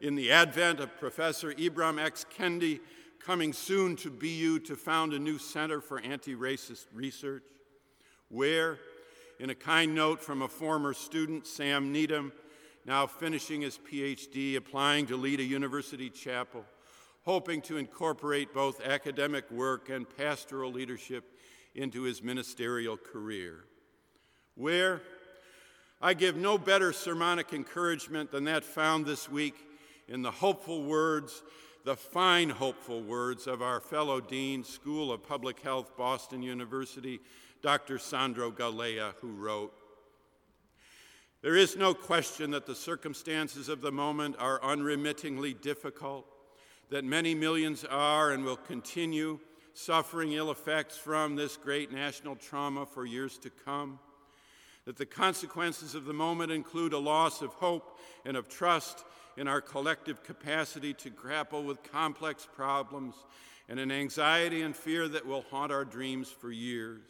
In 0.00 0.14
the 0.14 0.32
advent 0.32 0.80
of 0.80 0.98
Professor 0.98 1.52
Ibram 1.52 2.02
X. 2.02 2.26
Kendi, 2.36 2.80
coming 3.20 3.52
soon 3.52 3.96
to 3.96 4.10
BU 4.10 4.60
to 4.60 4.76
found 4.76 5.12
a 5.12 5.18
new 5.18 5.38
center 5.38 5.80
for 5.80 6.00
anti 6.00 6.34
racist 6.34 6.86
research, 6.92 7.44
where, 8.28 8.78
in 9.40 9.50
a 9.50 9.54
kind 9.54 9.94
note 9.94 10.20
from 10.20 10.42
a 10.42 10.48
former 10.48 10.92
student, 10.92 11.46
Sam 11.46 11.92
Needham, 11.92 12.32
now 12.84 13.06
finishing 13.06 13.62
his 13.62 13.78
PhD, 13.78 14.56
applying 14.56 15.06
to 15.06 15.16
lead 15.16 15.40
a 15.40 15.44
university 15.44 16.08
chapel, 16.08 16.64
hoping 17.24 17.60
to 17.62 17.76
incorporate 17.76 18.54
both 18.54 18.84
academic 18.84 19.50
work 19.50 19.88
and 19.88 20.06
pastoral 20.16 20.70
leadership 20.70 21.24
into 21.74 22.02
his 22.02 22.22
ministerial 22.22 22.96
career. 22.96 23.64
Where 24.54 25.02
I 26.00 26.14
give 26.14 26.36
no 26.36 26.58
better 26.58 26.92
sermonic 26.92 27.52
encouragement 27.52 28.30
than 28.30 28.44
that 28.44 28.64
found 28.64 29.06
this 29.06 29.30
week 29.30 29.54
in 30.08 30.22
the 30.22 30.30
hopeful 30.30 30.84
words 30.84 31.42
the 31.86 31.96
fine, 31.96 32.50
hopeful 32.50 33.00
words 33.00 33.46
of 33.46 33.62
our 33.62 33.78
fellow 33.78 34.20
dean, 34.20 34.64
School 34.64 35.12
of 35.12 35.22
Public 35.22 35.60
Health, 35.60 35.96
Boston 35.96 36.42
University, 36.42 37.20
Dr. 37.62 37.96
Sandro 38.00 38.50
Galea, 38.50 39.14
who 39.20 39.28
wrote 39.28 39.72
There 41.42 41.54
is 41.54 41.76
no 41.76 41.94
question 41.94 42.50
that 42.50 42.66
the 42.66 42.74
circumstances 42.74 43.68
of 43.68 43.82
the 43.82 43.92
moment 43.92 44.34
are 44.40 44.60
unremittingly 44.64 45.54
difficult, 45.54 46.26
that 46.90 47.04
many 47.04 47.36
millions 47.36 47.84
are 47.84 48.32
and 48.32 48.44
will 48.44 48.56
continue 48.56 49.38
suffering 49.72 50.32
ill 50.32 50.50
effects 50.50 50.98
from 50.98 51.36
this 51.36 51.56
great 51.56 51.92
national 51.92 52.34
trauma 52.34 52.84
for 52.84 53.06
years 53.06 53.38
to 53.38 53.50
come, 53.50 54.00
that 54.86 54.96
the 54.96 55.06
consequences 55.06 55.94
of 55.94 56.04
the 56.04 56.12
moment 56.12 56.50
include 56.50 56.92
a 56.92 56.98
loss 56.98 57.42
of 57.42 57.52
hope 57.54 57.98
and 58.24 58.36
of 58.36 58.48
trust 58.48 59.04
in 59.36 59.48
our 59.48 59.60
collective 59.60 60.22
capacity 60.22 60.94
to 60.94 61.10
grapple 61.10 61.62
with 61.62 61.82
complex 61.82 62.48
problems 62.50 63.14
and 63.68 63.78
an 63.78 63.90
anxiety 63.90 64.62
and 64.62 64.74
fear 64.74 65.08
that 65.08 65.26
will 65.26 65.44
haunt 65.50 65.72
our 65.72 65.84
dreams 65.84 66.30
for 66.30 66.50
years. 66.50 67.02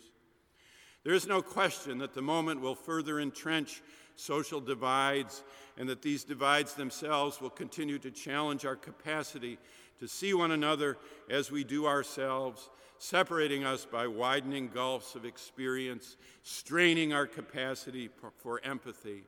There 1.04 1.14
is 1.14 1.26
no 1.26 1.40
question 1.40 1.98
that 1.98 2.14
the 2.14 2.22
moment 2.22 2.60
will 2.60 2.74
further 2.74 3.20
entrench 3.20 3.82
social 4.16 4.60
divides 4.60 5.44
and 5.76 5.88
that 5.88 6.02
these 6.02 6.24
divides 6.24 6.74
themselves 6.74 7.40
will 7.40 7.50
continue 7.50 7.98
to 7.98 8.10
challenge 8.10 8.64
our 8.64 8.74
capacity 8.74 9.58
to 10.00 10.08
see 10.08 10.34
one 10.34 10.50
another 10.50 10.96
as 11.30 11.50
we 11.50 11.62
do 11.62 11.86
ourselves, 11.86 12.70
separating 12.98 13.64
us 13.64 13.84
by 13.84 14.06
widening 14.06 14.68
gulfs 14.68 15.14
of 15.14 15.24
experience, 15.24 16.16
straining 16.42 17.12
our 17.12 17.26
capacity 17.26 18.08
for 18.38 18.60
empathy. 18.64 19.24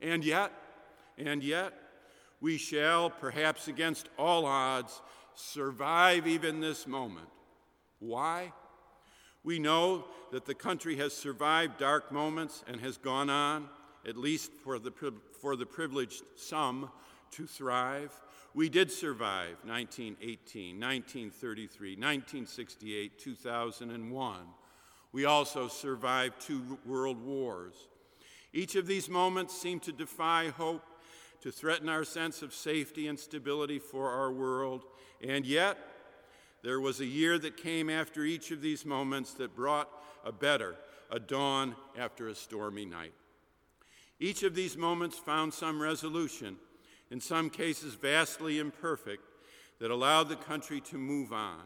And 0.00 0.24
yet, 0.24 0.52
and 1.18 1.42
yet, 1.42 1.72
we 2.40 2.56
shall, 2.56 3.10
perhaps 3.10 3.68
against 3.68 4.08
all 4.18 4.46
odds, 4.46 5.02
survive 5.34 6.26
even 6.26 6.60
this 6.60 6.86
moment. 6.86 7.28
Why? 7.98 8.52
We 9.42 9.58
know 9.58 10.06
that 10.32 10.46
the 10.46 10.54
country 10.54 10.96
has 10.96 11.14
survived 11.14 11.78
dark 11.78 12.12
moments 12.12 12.64
and 12.66 12.80
has 12.80 12.96
gone 12.96 13.30
on, 13.30 13.68
at 14.06 14.16
least 14.16 14.52
for 14.64 14.78
the, 14.78 14.92
for 15.40 15.56
the 15.56 15.66
privileged 15.66 16.22
some, 16.36 16.90
to 17.32 17.46
thrive. 17.46 18.12
We 18.52 18.68
did 18.68 18.90
survive 18.90 19.56
1918, 19.64 20.80
1933, 20.80 21.90
1968, 21.90 23.18
2001. 23.18 24.36
We 25.12 25.24
also 25.24 25.68
survived 25.68 26.40
two 26.40 26.78
world 26.84 27.22
wars. 27.24 27.74
Each 28.52 28.74
of 28.74 28.86
these 28.86 29.08
moments 29.08 29.56
seemed 29.56 29.82
to 29.82 29.92
defy 29.92 30.48
hope 30.48 30.82
to 31.42 31.52
threaten 31.52 31.88
our 31.88 32.04
sense 32.04 32.42
of 32.42 32.52
safety 32.52 33.06
and 33.06 33.18
stability 33.18 33.78
for 33.78 34.10
our 34.10 34.32
world. 34.32 34.82
And 35.26 35.46
yet, 35.46 35.78
there 36.62 36.80
was 36.80 37.00
a 37.00 37.06
year 37.06 37.38
that 37.38 37.56
came 37.56 37.88
after 37.88 38.24
each 38.24 38.50
of 38.50 38.60
these 38.60 38.84
moments 38.84 39.32
that 39.34 39.54
brought 39.54 39.88
a 40.24 40.32
better, 40.32 40.76
a 41.10 41.18
dawn 41.18 41.76
after 41.96 42.28
a 42.28 42.34
stormy 42.34 42.84
night. 42.84 43.14
Each 44.18 44.42
of 44.42 44.54
these 44.54 44.76
moments 44.76 45.18
found 45.18 45.54
some 45.54 45.80
resolution, 45.80 46.56
in 47.10 47.20
some 47.20 47.50
cases 47.50 47.94
vastly 47.94 48.58
imperfect, 48.58 49.24
that 49.80 49.90
allowed 49.90 50.28
the 50.28 50.36
country 50.36 50.80
to 50.80 50.98
move 50.98 51.32
on. 51.32 51.62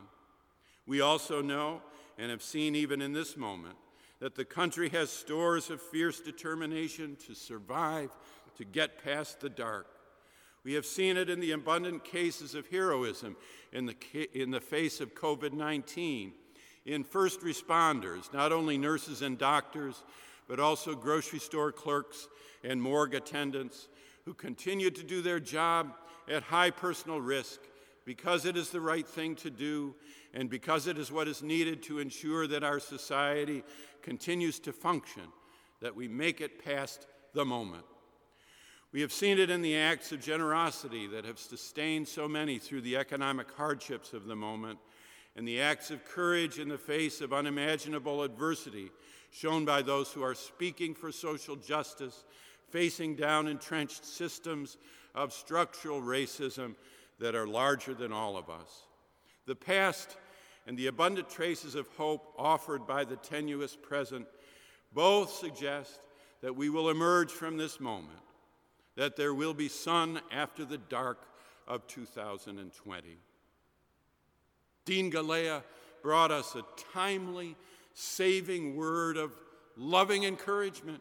We 0.86 1.00
also 1.00 1.42
know, 1.42 1.82
and 2.18 2.30
have 2.30 2.42
seen 2.42 2.76
even 2.76 3.02
in 3.02 3.12
this 3.12 3.36
moment, 3.36 3.76
that 4.20 4.36
the 4.36 4.44
country 4.44 4.88
has 4.90 5.10
stores 5.10 5.68
of 5.68 5.82
fierce 5.82 6.20
determination 6.20 7.16
to 7.26 7.34
survive 7.34 8.10
to 8.56 8.64
get 8.64 9.02
past 9.02 9.40
the 9.40 9.48
dark. 9.48 9.86
We 10.62 10.74
have 10.74 10.86
seen 10.86 11.16
it 11.16 11.28
in 11.28 11.40
the 11.40 11.50
abundant 11.50 12.04
cases 12.04 12.54
of 12.54 12.68
heroism 12.68 13.36
in 13.72 13.86
the, 13.86 13.96
in 14.32 14.50
the 14.50 14.60
face 14.60 15.00
of 15.00 15.14
COVID 15.14 15.52
19, 15.52 16.32
in 16.86 17.04
first 17.04 17.40
responders, 17.40 18.32
not 18.32 18.52
only 18.52 18.78
nurses 18.78 19.20
and 19.20 19.36
doctors, 19.36 20.04
but 20.48 20.60
also 20.60 20.94
grocery 20.94 21.38
store 21.38 21.72
clerks 21.72 22.28
and 22.62 22.80
morgue 22.80 23.14
attendants 23.14 23.88
who 24.24 24.34
continue 24.34 24.90
to 24.90 25.02
do 25.02 25.22
their 25.22 25.40
job 25.40 25.94
at 26.28 26.42
high 26.42 26.70
personal 26.70 27.20
risk 27.20 27.60
because 28.04 28.44
it 28.44 28.56
is 28.56 28.70
the 28.70 28.80
right 28.80 29.06
thing 29.06 29.34
to 29.34 29.50
do 29.50 29.94
and 30.32 30.50
because 30.50 30.86
it 30.86 30.98
is 30.98 31.12
what 31.12 31.28
is 31.28 31.42
needed 31.42 31.82
to 31.82 31.98
ensure 31.98 32.46
that 32.46 32.64
our 32.64 32.80
society 32.80 33.62
continues 34.02 34.58
to 34.58 34.72
function, 34.72 35.22
that 35.80 35.94
we 35.94 36.08
make 36.08 36.40
it 36.40 36.64
past 36.64 37.06
the 37.32 37.44
moment. 37.44 37.84
We 38.92 39.00
have 39.00 39.12
seen 39.12 39.38
it 39.38 39.50
in 39.50 39.62
the 39.62 39.76
acts 39.76 40.12
of 40.12 40.20
generosity 40.20 41.06
that 41.08 41.24
have 41.24 41.38
sustained 41.38 42.06
so 42.06 42.28
many 42.28 42.58
through 42.58 42.82
the 42.82 42.96
economic 42.96 43.50
hardships 43.50 44.12
of 44.12 44.26
the 44.26 44.36
moment, 44.36 44.78
and 45.36 45.48
the 45.48 45.60
acts 45.60 45.90
of 45.90 46.04
courage 46.04 46.60
in 46.60 46.68
the 46.68 46.78
face 46.78 47.20
of 47.20 47.32
unimaginable 47.32 48.22
adversity 48.22 48.92
shown 49.32 49.64
by 49.64 49.82
those 49.82 50.12
who 50.12 50.22
are 50.22 50.34
speaking 50.34 50.94
for 50.94 51.10
social 51.10 51.56
justice, 51.56 52.24
facing 52.74 53.14
down 53.14 53.46
entrenched 53.46 54.04
systems 54.04 54.78
of 55.14 55.32
structural 55.32 56.02
racism 56.02 56.74
that 57.20 57.36
are 57.36 57.46
larger 57.46 57.94
than 57.94 58.12
all 58.12 58.36
of 58.36 58.50
us. 58.50 58.88
The 59.46 59.54
past 59.54 60.16
and 60.66 60.76
the 60.76 60.88
abundant 60.88 61.30
traces 61.30 61.76
of 61.76 61.86
hope 61.96 62.34
offered 62.36 62.84
by 62.84 63.04
the 63.04 63.14
tenuous 63.14 63.76
present 63.76 64.26
both 64.92 65.30
suggest 65.30 66.00
that 66.42 66.56
we 66.56 66.68
will 66.68 66.90
emerge 66.90 67.30
from 67.30 67.56
this 67.56 67.78
moment 67.78 68.18
that 68.96 69.14
there 69.14 69.34
will 69.34 69.54
be 69.54 69.68
sun 69.68 70.20
after 70.32 70.64
the 70.64 70.78
dark 70.78 71.28
of 71.68 71.86
2020. 71.86 73.16
Dean 74.84 75.12
Galea 75.12 75.62
brought 76.02 76.32
us 76.32 76.56
a 76.56 76.64
timely, 76.92 77.54
saving 77.94 78.74
word 78.74 79.16
of 79.16 79.30
loving 79.76 80.24
encouragement. 80.24 81.00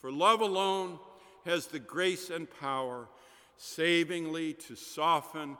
For 0.00 0.10
love 0.10 0.40
alone 0.40 0.98
has 1.44 1.66
the 1.66 1.78
grace 1.78 2.30
and 2.30 2.48
power 2.60 3.08
savingly 3.56 4.54
to 4.54 4.74
soften 4.74 5.56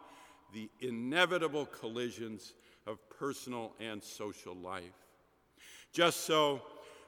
the 0.53 0.71
inevitable 0.81 1.67
collisions 1.67 2.55
of 2.87 2.99
personal 3.11 3.73
and 3.79 4.03
social 4.03 4.55
life. 4.55 5.07
Just 5.93 6.21
so, 6.21 6.63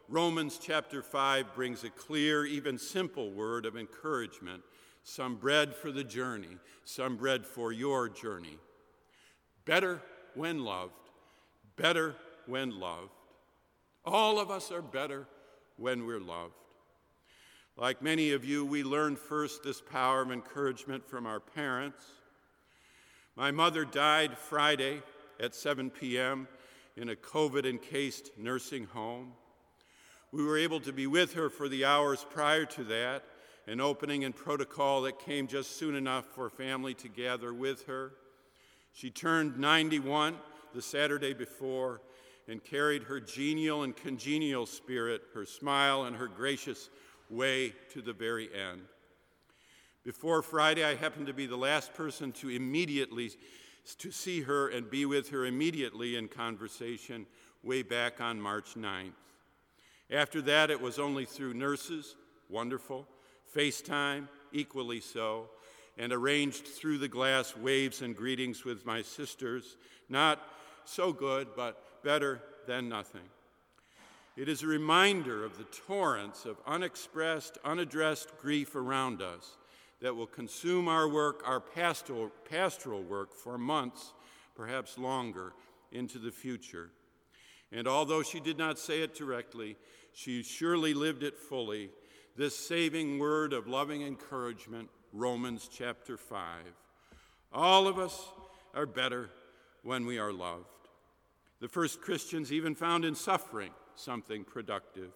Romans 0.09 0.59
chapter 0.61 1.03
5 1.03 1.55
brings 1.55 1.85
a 1.85 1.91
clear, 1.91 2.45
even 2.45 2.77
simple 2.79 3.31
word 3.33 3.65
of 3.65 3.77
encouragement 3.77 4.63
some 5.05 5.37
bread 5.37 5.75
for 5.75 5.91
the 5.91 6.05
journey, 6.05 6.59
some 6.85 7.17
bread 7.17 7.45
for 7.45 7.73
your 7.73 8.09
journey. 8.09 8.59
Better 9.65 10.01
when 10.35 10.65
loved, 10.65 10.93
better 11.77 12.15
when 12.47 12.79
loved. 12.79 13.11
All 14.05 14.39
of 14.39 14.51
us 14.51 14.71
are 14.71 14.83
better 14.83 15.27
when 15.77 16.07
we're 16.07 16.21
loved. 16.21 16.55
Like 17.77 18.03
many 18.03 18.33
of 18.33 18.45
you, 18.45 18.67
we 18.67 18.85
learned 18.85 19.19
first 19.19 19.63
this 19.63 19.81
power 19.81 20.21
of 20.21 20.31
encouragement 20.31 21.09
from 21.09 21.27
our 21.27 21.41
parents. 21.41 22.05
My 23.35 23.51
mother 23.51 23.87
died 23.87 24.37
Friday 24.37 25.01
at 25.41 25.55
7 25.55 25.89
p.m. 25.89 26.49
in 26.99 27.09
a 27.09 27.17
COVID 27.17 27.65
encased 27.65 28.31
nursing 28.37 28.85
home. 28.85 29.33
We 30.33 30.45
were 30.45 30.59
able 30.59 30.81
to 30.81 30.93
be 30.93 31.07
with 31.07 31.33
her 31.33 31.49
for 31.49 31.67
the 31.67 31.87
hours 31.87 32.27
prior 32.29 32.67
to 32.67 32.85
that, 32.85 33.25
an 33.67 33.81
opening 33.81 34.25
and 34.25 34.37
protocol 34.37 35.01
that 35.03 35.19
came 35.19 35.47
just 35.47 35.79
soon 35.79 35.95
enough 35.95 36.27
for 36.27 36.51
family 36.51 36.93
to 36.95 37.09
gather 37.09 37.55
with 37.55 37.87
her. 37.87 38.13
She 38.93 39.09
turned 39.09 39.59
91 39.59 40.37
the 40.75 40.83
Saturday 40.83 41.33
before 41.33 42.03
and 42.49 42.63
carried 42.63 43.05
her 43.05 43.19
genial 43.19 43.83
and 43.83 43.97
congenial 43.97 44.67
spirit, 44.67 45.23
her 45.33 45.47
smile, 45.47 46.05
and 46.05 46.17
her 46.17 46.29
gracious 46.29 46.91
way 47.33 47.75
to 47.93 48.03
the 48.03 48.13
very 48.13 48.49
end. 48.55 48.83
Before 50.05 50.43
Friday, 50.43 50.85
I 50.85 50.95
happened 50.95 51.27
to 51.29 51.33
be 51.33 51.47
the 51.47 51.57
last 51.57 51.95
person 51.95 52.33
to 52.33 52.49
immediately 52.49 53.31
to 53.99 54.11
see 54.13 54.43
her 54.43 54.69
and 54.69 54.91
be 54.91 55.07
with 55.07 55.31
her 55.31 55.47
immediately 55.47 56.17
in 56.17 56.29
conversation 56.29 57.27
way 57.63 57.83
back 57.83 58.21
on 58.21 58.41
March 58.41 58.75
9th. 58.75 59.13
After 60.11 60.43
that, 60.43 60.71
it 60.71 60.81
was 60.81 60.99
only 60.99 61.25
through 61.25 61.55
nurses, 61.55 62.17
wonderful, 62.49 63.09
FaceTime, 63.57 64.29
equally 64.53 65.01
so, 65.01 65.51
and 65.97 66.13
arranged 66.13 66.67
through 66.67 66.99
the 66.99 67.09
glass 67.09 67.57
waves 67.57 68.03
and 68.03 68.17
greetings 68.17 68.65
with 68.65 68.85
my 68.85 69.03
sisters, 69.03 69.77
not 70.09 70.41
so 70.85 71.13
good, 71.13 71.49
but 71.57 72.03
better 72.03 72.43
than 72.67 72.89
nothing. 72.89 73.29
It 74.35 74.49
is 74.49 74.63
a 74.63 74.67
reminder 74.67 75.45
of 75.45 75.59
the 75.59 75.65
torrents 75.65 76.47
of 76.47 76.57
unexpressed, 76.67 77.59
unaddressed 77.65 78.39
grief 78.39 78.75
around 78.75 79.21
us 79.21 79.59
that 80.01 80.17
will 80.17 80.27
consume 80.27 80.89
our 80.89 81.07
work, 81.07 81.43
our 81.47 81.61
pastoral, 81.61 82.31
pastoral 82.49 83.03
work, 83.03 83.35
for 83.35 83.59
months, 83.59 84.15
perhaps 84.55 84.97
longer, 84.97 85.53
into 85.93 86.19
the 86.19 86.31
future. 86.31 86.91
And 87.71 87.87
although 87.87 88.23
she 88.23 88.41
did 88.41 88.57
not 88.57 88.79
say 88.79 89.03
it 89.03 89.15
directly, 89.15 89.77
she 90.15 90.43
surely 90.43 90.95
lived 90.95 91.23
it 91.23 91.39
fully. 91.39 91.91
This 92.35 92.57
saving 92.57 93.19
word 93.19 93.53
of 93.53 93.69
loving 93.69 94.01
encouragement, 94.01 94.89
Romans 95.13 95.69
chapter 95.71 96.17
5. 96.17 96.39
All 97.53 97.87
of 97.87 97.99
us 97.99 98.29
are 98.75 98.87
better 98.87 99.29
when 99.83 100.07
we 100.07 100.19
are 100.19 100.33
loved. 100.33 100.65
The 101.61 101.69
first 101.69 102.01
Christians 102.01 102.51
even 102.51 102.75
found 102.75 103.05
in 103.05 103.15
suffering 103.15 103.73
something 103.97 104.45
productive. 104.45 105.11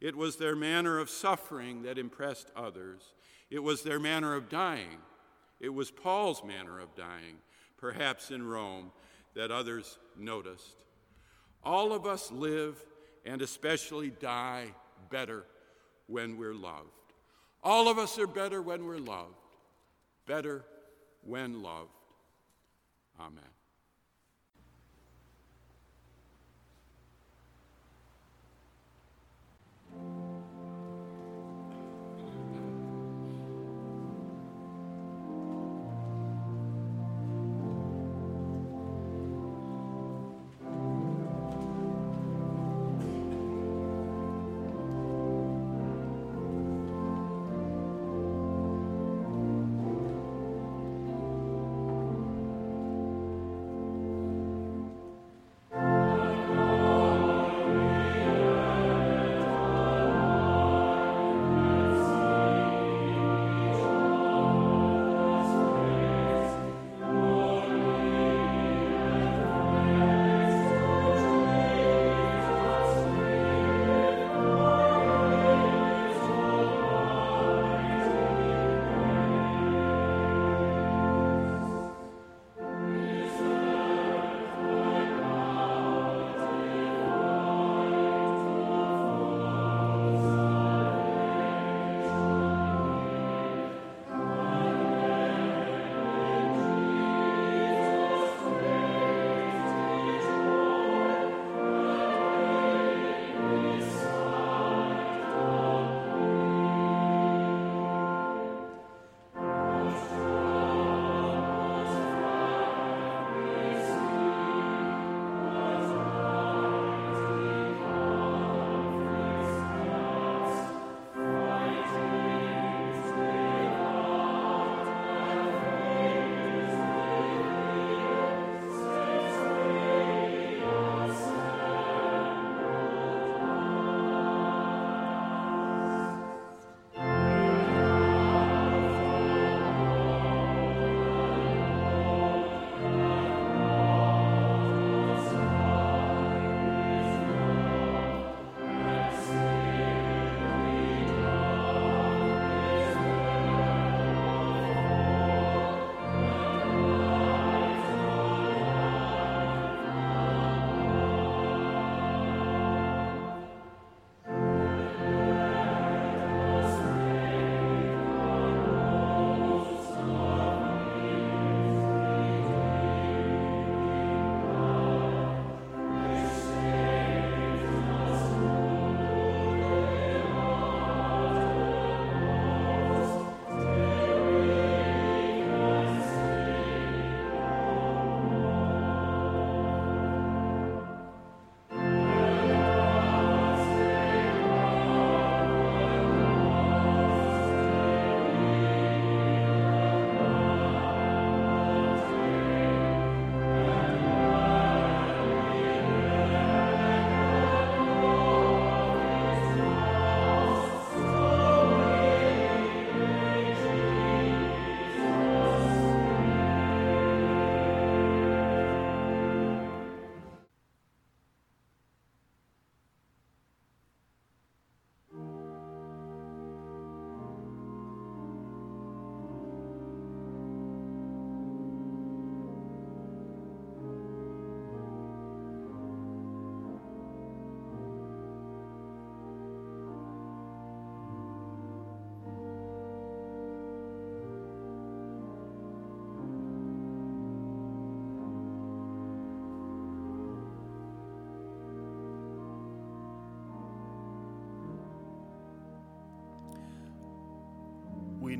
It 0.00 0.16
was 0.16 0.36
their 0.36 0.56
manner 0.56 0.98
of 0.98 1.10
suffering 1.10 1.82
that 1.82 1.98
impressed 1.98 2.50
others. 2.56 3.14
It 3.50 3.58
was 3.58 3.82
their 3.82 4.00
manner 4.00 4.34
of 4.34 4.48
dying. 4.48 4.98
It 5.60 5.68
was 5.68 5.90
Paul's 5.90 6.42
manner 6.42 6.78
of 6.80 6.94
dying, 6.94 7.36
perhaps 7.76 8.30
in 8.30 8.46
Rome, 8.46 8.92
that 9.34 9.50
others 9.50 9.98
noticed. 10.16 10.84
All 11.62 11.92
of 11.92 12.06
us 12.06 12.32
live 12.32 12.76
and 13.26 13.42
especially 13.42 14.10
die 14.10 14.68
better 15.10 15.44
when 16.06 16.38
we're 16.38 16.54
loved. 16.54 16.88
All 17.62 17.88
of 17.88 17.98
us 17.98 18.18
are 18.18 18.26
better 18.26 18.62
when 18.62 18.86
we're 18.86 18.98
loved. 18.98 19.34
Better 20.26 20.64
when 21.22 21.62
loved. 21.62 21.90
Amen. 23.20 23.59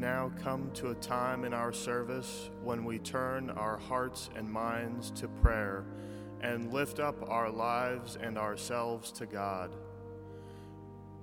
Now 0.01 0.32
come 0.42 0.70
to 0.72 0.90
a 0.90 0.94
time 0.94 1.44
in 1.44 1.53
our 1.53 1.72
service 1.72 2.48
when 2.62 2.86
we 2.86 2.98
turn 2.98 3.51
our 3.51 3.76
hearts 3.76 4.30
and 4.34 4.51
minds 4.51 5.11
to 5.11 5.28
prayer 5.28 5.84
and 6.40 6.72
lift 6.72 6.98
up 6.98 7.28
our 7.28 7.51
lives 7.51 8.16
and 8.18 8.38
ourselves 8.38 9.12
to 9.12 9.26
God. 9.26 9.76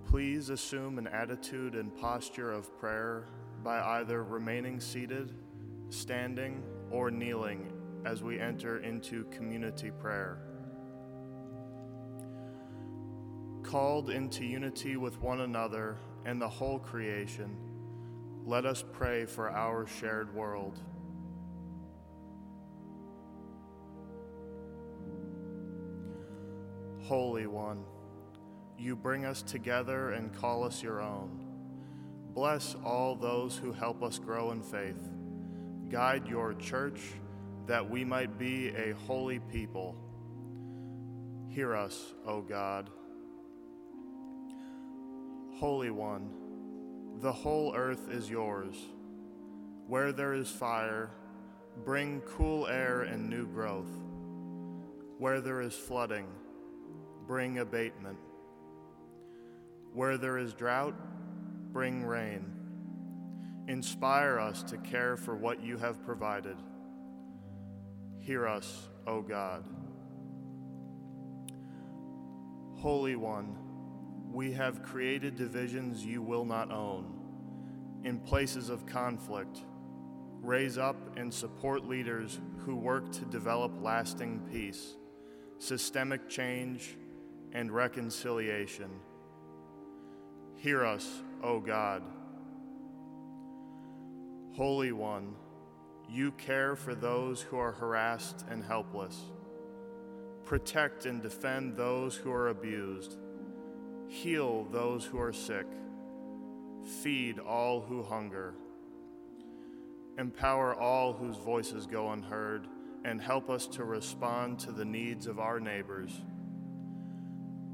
Please 0.05 0.51
assume 0.51 0.99
an 0.99 1.07
attitude 1.07 1.73
and 1.73 1.95
posture 1.97 2.51
of 2.51 2.77
prayer 2.79 3.25
by 3.63 3.81
either 3.99 4.23
remaining 4.23 4.79
seated, 4.79 5.33
standing, 5.89 6.61
or 6.91 7.09
kneeling 7.09 7.71
as 8.05 8.21
we 8.21 8.39
enter 8.39 8.77
into 8.83 9.23
community 9.25 9.89
prayer. 9.89 10.37
Called 13.63 14.11
into 14.11 14.45
unity 14.45 14.97
with 14.97 15.19
one 15.19 15.41
another 15.41 15.97
and 16.25 16.39
the 16.39 16.47
whole 16.47 16.77
creation, 16.77 17.57
let 18.47 18.65
us 18.65 18.81
pray 18.93 19.25
for 19.25 19.49
our 19.49 19.85
shared 19.85 20.33
world. 20.33 20.79
Holy 27.03 27.45
One, 27.45 27.83
you 28.79 28.95
bring 28.95 29.25
us 29.25 29.41
together 29.41 30.11
and 30.11 30.33
call 30.33 30.63
us 30.63 30.81
your 30.81 31.01
own. 31.01 31.45
Bless 32.33 32.73
all 32.85 33.15
those 33.15 33.57
who 33.57 33.73
help 33.73 34.01
us 34.01 34.17
grow 34.17 34.51
in 34.51 34.61
faith. 34.61 35.09
Guide 35.89 36.25
your 36.25 36.53
church 36.53 37.01
that 37.65 37.89
we 37.89 38.05
might 38.05 38.39
be 38.39 38.69
a 38.69 38.93
holy 39.07 39.39
people. 39.39 39.93
Hear 41.49 41.75
us, 41.75 42.13
O 42.25 42.39
God. 42.39 42.89
Holy 45.59 45.91
One, 45.91 46.46
the 47.21 47.31
whole 47.31 47.73
earth 47.75 48.09
is 48.11 48.29
yours. 48.29 48.75
Where 49.87 50.11
there 50.11 50.33
is 50.33 50.49
fire, 50.49 51.09
bring 51.83 52.21
cool 52.21 52.67
air 52.67 53.01
and 53.01 53.29
new 53.29 53.47
growth. 53.47 53.89
Where 55.17 55.41
there 55.41 55.61
is 55.61 55.73
flooding, 55.73 56.27
bring 57.25 57.59
abatement. 57.59 58.19
Where 59.93 60.17
there 60.17 60.37
is 60.37 60.53
drought, 60.53 60.93
bring 61.71 62.05
rain. 62.05 62.53
Inspire 63.67 64.39
us 64.39 64.61
to 64.63 64.77
care 64.77 65.17
for 65.17 65.35
what 65.35 65.63
you 65.63 65.77
have 65.77 66.05
provided. 66.05 66.57
Hear 68.19 68.47
us, 68.47 68.89
O 69.07 69.21
God. 69.21 69.63
Holy 72.75 73.15
One, 73.15 73.57
we 74.37 74.51
have 74.51 74.83
created 74.83 75.35
divisions 75.35 76.05
you 76.05 76.21
will 76.21 76.45
not 76.45 76.71
own. 76.71 77.11
In 78.03 78.19
places 78.19 78.69
of 78.69 78.85
conflict, 78.85 79.63
raise 80.43 80.77
up 80.77 80.95
and 81.17 81.33
support 81.33 81.87
leaders 81.87 82.39
who 82.59 82.75
work 82.75 83.11
to 83.13 83.25
develop 83.25 83.71
lasting 83.81 84.47
peace, 84.51 84.93
systemic 85.57 86.29
change, 86.29 86.95
and 87.53 87.71
reconciliation. 87.71 88.91
Hear 90.57 90.85
us, 90.85 91.23
O 91.41 91.59
God. 91.59 92.03
Holy 94.53 94.91
One, 94.91 95.33
you 96.07 96.31
care 96.33 96.75
for 96.75 96.93
those 96.93 97.41
who 97.41 97.57
are 97.57 97.71
harassed 97.71 98.45
and 98.51 98.63
helpless. 98.63 99.19
Protect 100.45 101.07
and 101.07 101.23
defend 101.23 101.75
those 101.75 102.15
who 102.15 102.31
are 102.31 102.49
abused. 102.49 103.17
Heal 104.07 104.65
those 104.71 105.05
who 105.05 105.19
are 105.19 105.33
sick. 105.33 105.65
Feed 107.01 107.39
all 107.39 107.81
who 107.81 108.03
hunger. 108.03 108.53
Empower 110.17 110.73
all 110.75 111.13
whose 111.13 111.37
voices 111.37 111.85
go 111.85 112.11
unheard 112.11 112.67
and 113.05 113.21
help 113.21 113.49
us 113.49 113.67
to 113.67 113.83
respond 113.83 114.59
to 114.59 114.71
the 114.71 114.85
needs 114.85 115.27
of 115.27 115.39
our 115.39 115.59
neighbors. 115.59 116.21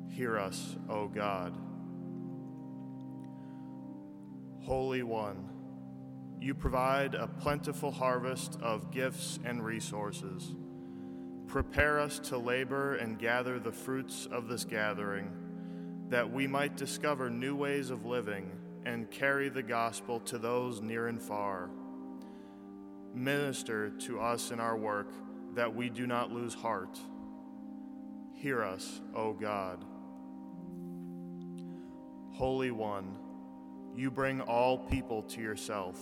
Hear 0.10 0.38
us, 0.38 0.76
O 0.90 1.08
God. 1.08 1.58
Holy 4.60 5.04
One, 5.04 5.50
you 6.40 6.54
provide 6.54 7.16
a 7.16 7.28
plentiful 7.28 7.92
harvest 7.92 8.60
of 8.62 8.92
gifts 8.92 9.40
and 9.44 9.64
resources. 9.64 10.56
Prepare 11.48 12.00
us 12.00 12.20
to 12.20 12.38
labor 12.38 12.96
and 12.96 13.18
gather 13.20 13.60
the 13.60 13.72
fruits 13.72 14.28
of 14.32 14.48
this 14.48 14.66
gathering, 14.66 15.32
that 16.10 16.32
we 16.32 16.48
might 16.48 16.76
discover 16.76 17.30
new 17.30 17.56
ways 17.56 17.90
of 17.90 18.06
living 18.06 18.52
and 18.86 19.10
carry 19.10 19.50
the 19.50 19.64
gospel 19.64 20.20
to 20.22 20.38
those 20.38 20.82
near 20.82 21.08
and 21.08 21.22
far. 21.22 21.70
Minister 23.14 23.90
to 23.90 24.20
us 24.20 24.52
in 24.52 24.60
our 24.60 24.78
work, 24.78 25.12
that 25.56 25.74
we 25.74 25.90
do 25.90 26.08
not 26.08 26.32
lose 26.32 26.54
heart. 26.54 27.00
Hear 28.36 28.64
us, 28.64 29.02
O 29.16 29.34
God. 29.34 29.86
Holy 32.34 32.72
One, 32.72 33.16
you 33.96 34.10
bring 34.10 34.42
all 34.42 34.78
people 34.80 35.22
to 35.24 35.42
yourself. 35.42 36.00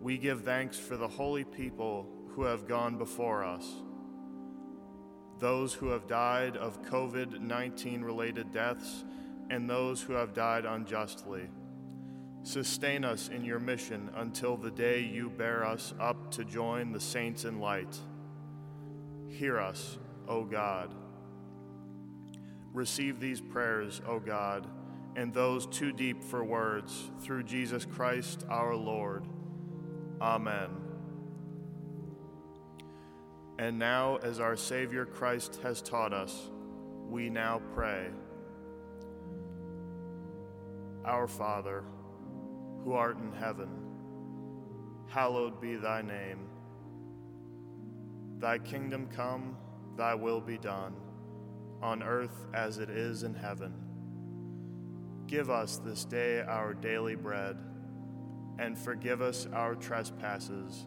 We 0.00 0.18
give 0.18 0.42
thanks 0.42 0.78
for 0.78 0.96
the 0.96 1.08
holy 1.08 1.44
people 1.44 2.08
who 2.30 2.42
have 2.44 2.66
gone 2.66 2.96
before 2.96 3.44
us, 3.44 3.70
those 5.44 5.74
who 5.74 5.88
have 5.88 6.06
died 6.06 6.56
of 6.56 6.80
COVID 6.84 7.38
19 7.38 8.00
related 8.00 8.50
deaths, 8.50 9.04
and 9.50 9.68
those 9.68 10.00
who 10.00 10.14
have 10.14 10.32
died 10.32 10.64
unjustly. 10.64 11.50
Sustain 12.44 13.04
us 13.04 13.28
in 13.28 13.44
your 13.44 13.58
mission 13.58 14.08
until 14.16 14.56
the 14.56 14.70
day 14.70 15.00
you 15.00 15.28
bear 15.28 15.62
us 15.62 15.92
up 16.00 16.30
to 16.30 16.46
join 16.46 16.92
the 16.92 17.00
saints 17.00 17.44
in 17.44 17.60
light. 17.60 17.94
Hear 19.28 19.60
us, 19.60 19.98
O 20.26 20.44
God. 20.44 20.94
Receive 22.72 23.20
these 23.20 23.42
prayers, 23.42 24.00
O 24.08 24.18
God 24.18 24.66
and 25.16 25.32
those 25.32 25.66
too 25.66 25.92
deep 25.92 26.24
for 26.24 26.42
words, 26.42 27.12
through 27.20 27.44
Jesus 27.44 27.84
Christ 27.84 28.44
our 28.48 28.74
Lord. 28.74 29.24
Amen. 30.20 30.83
And 33.58 33.78
now, 33.78 34.16
as 34.16 34.40
our 34.40 34.56
Savior 34.56 35.06
Christ 35.06 35.60
has 35.62 35.80
taught 35.80 36.12
us, 36.12 36.50
we 37.08 37.30
now 37.30 37.60
pray 37.74 38.08
Our 41.04 41.28
Father, 41.28 41.84
who 42.82 42.94
art 42.94 43.18
in 43.18 43.30
heaven, 43.32 43.68
hallowed 45.06 45.60
be 45.60 45.76
thy 45.76 46.00
name. 46.00 46.48
Thy 48.38 48.58
kingdom 48.58 49.08
come, 49.14 49.58
thy 49.98 50.14
will 50.14 50.40
be 50.40 50.56
done, 50.56 50.94
on 51.82 52.02
earth 52.02 52.46
as 52.54 52.78
it 52.78 52.88
is 52.88 53.22
in 53.22 53.34
heaven. 53.34 53.74
Give 55.26 55.50
us 55.50 55.76
this 55.76 56.06
day 56.06 56.40
our 56.40 56.72
daily 56.72 57.16
bread, 57.16 57.58
and 58.58 58.78
forgive 58.78 59.20
us 59.20 59.46
our 59.52 59.74
trespasses, 59.74 60.86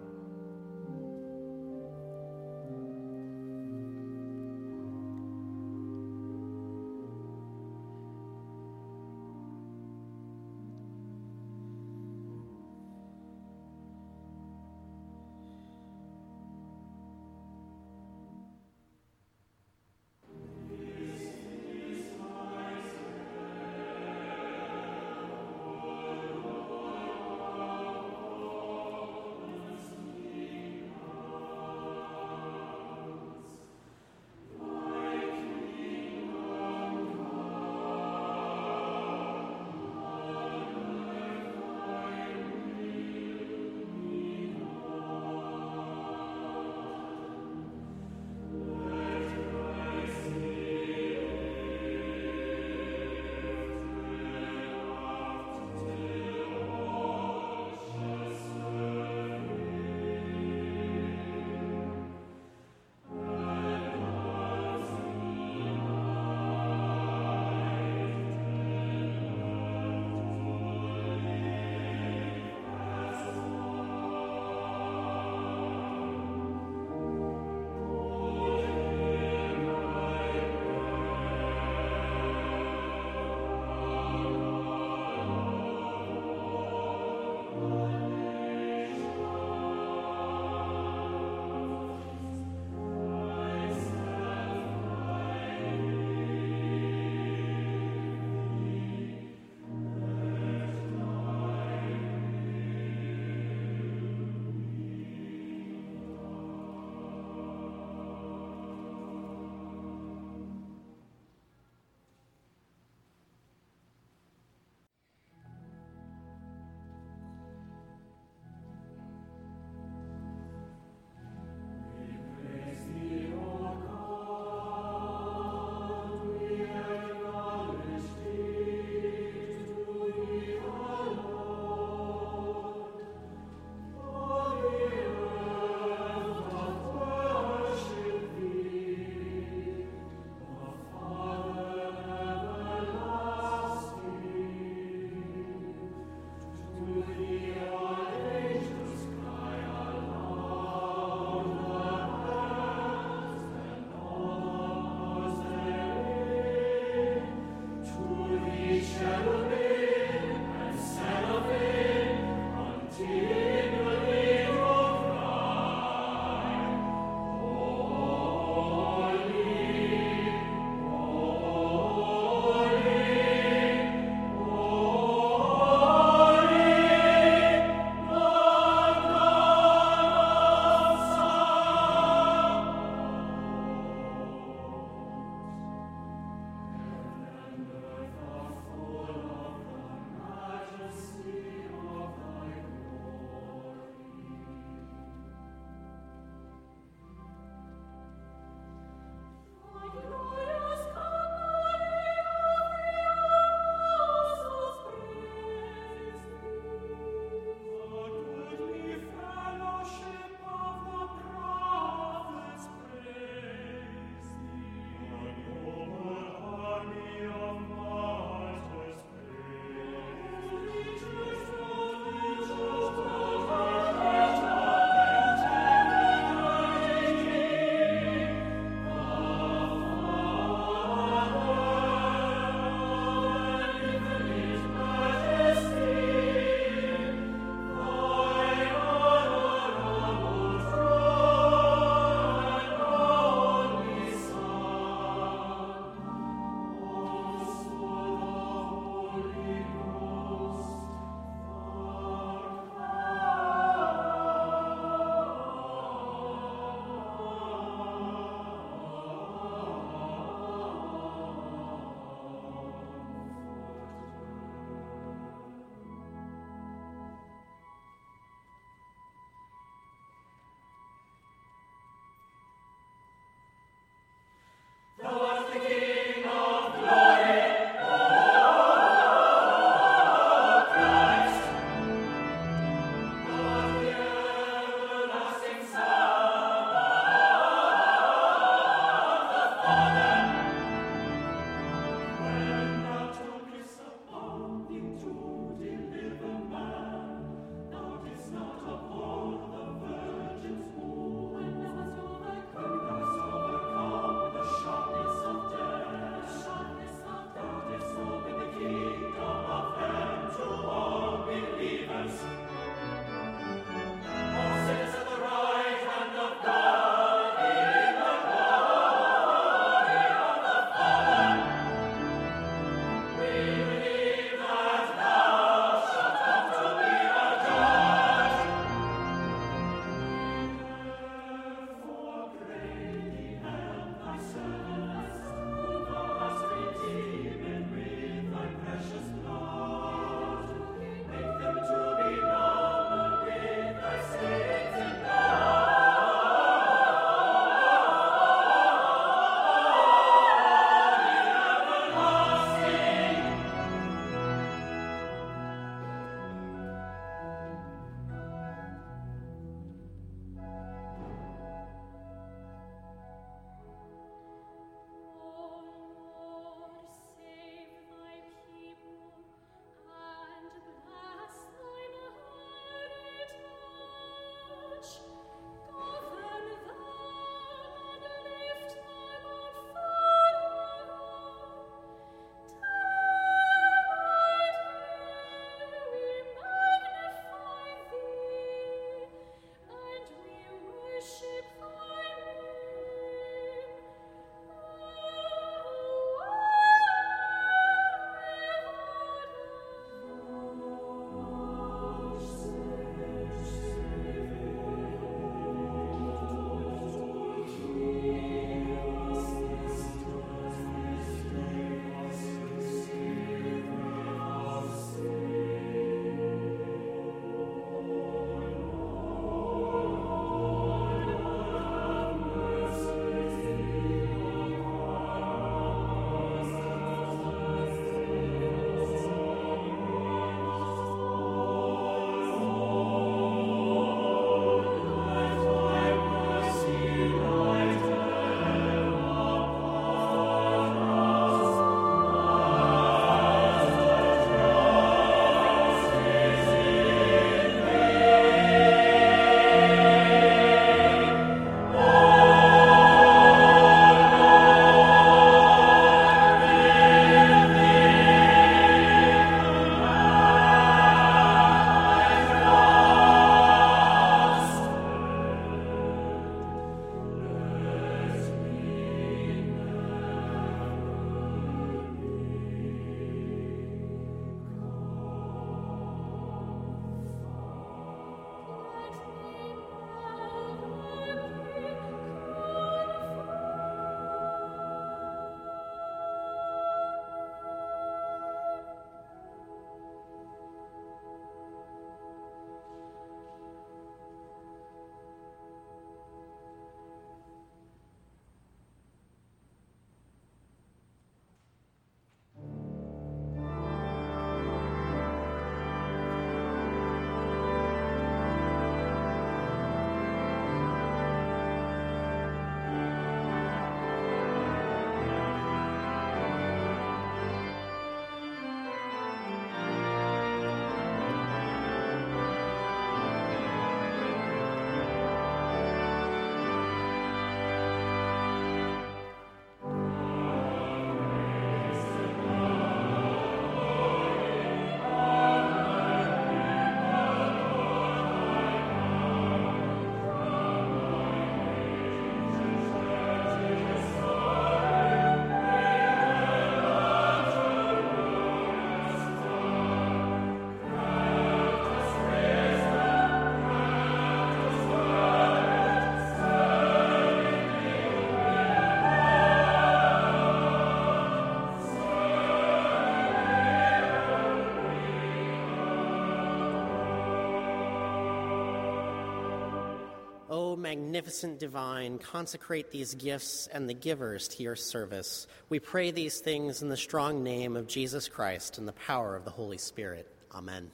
Magnificent 570.71 571.37
divine, 571.37 571.97
consecrate 571.97 572.71
these 572.71 572.93
gifts 572.93 573.49
and 573.51 573.67
the 573.67 573.73
givers 573.73 574.29
to 574.29 574.41
your 574.41 574.55
service. 574.55 575.27
We 575.49 575.59
pray 575.59 575.91
these 575.91 576.19
things 576.19 576.61
in 576.61 576.69
the 576.69 576.77
strong 576.77 577.23
name 577.23 577.57
of 577.57 577.67
Jesus 577.67 578.07
Christ 578.07 578.57
and 578.57 578.65
the 578.65 578.71
power 578.71 579.17
of 579.17 579.25
the 579.25 579.31
Holy 579.31 579.57
Spirit. 579.57 580.07
Amen. 580.33 580.71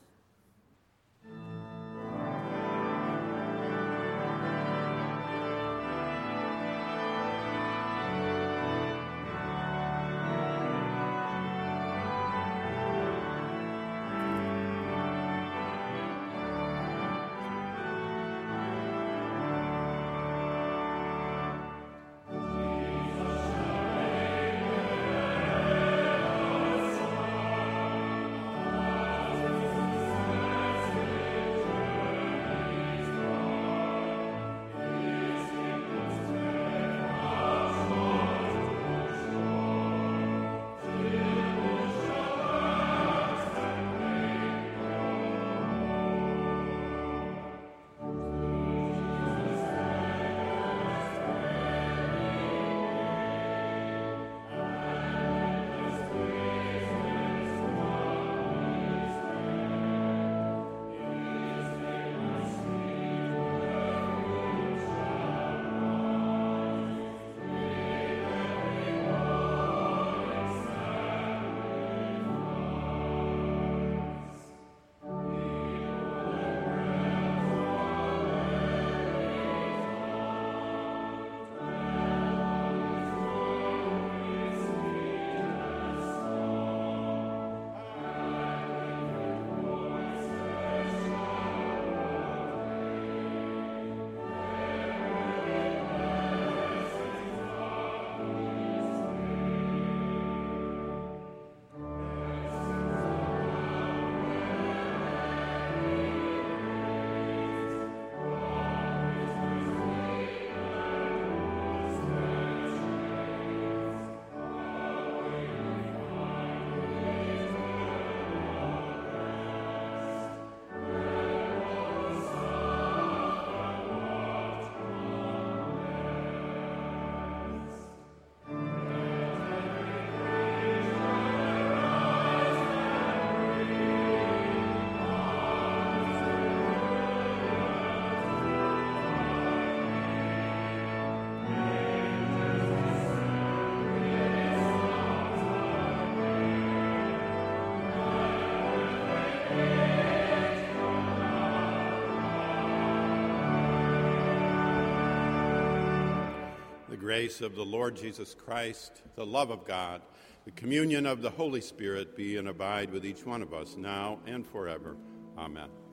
Grace 157.18 157.41
of 157.41 157.55
the 157.55 157.65
Lord 157.65 157.95
Jesus 157.95 158.36
Christ, 158.36 159.01
the 159.15 159.26
love 159.26 159.49
of 159.49 159.65
God, 159.65 160.03
the 160.45 160.51
communion 160.51 161.07
of 161.07 161.24
the 161.24 161.32
Holy 161.32 161.61
Spirit 161.61 162.15
be 162.15 162.38
and 162.38 162.47
abide 162.47 162.91
with 162.91 163.03
each 163.03 163.26
one 163.26 163.41
of 163.41 163.55
us 163.55 163.76
now 163.76 164.20
and 164.28 164.45
forever. 164.45 164.95
Amen. 165.36 165.87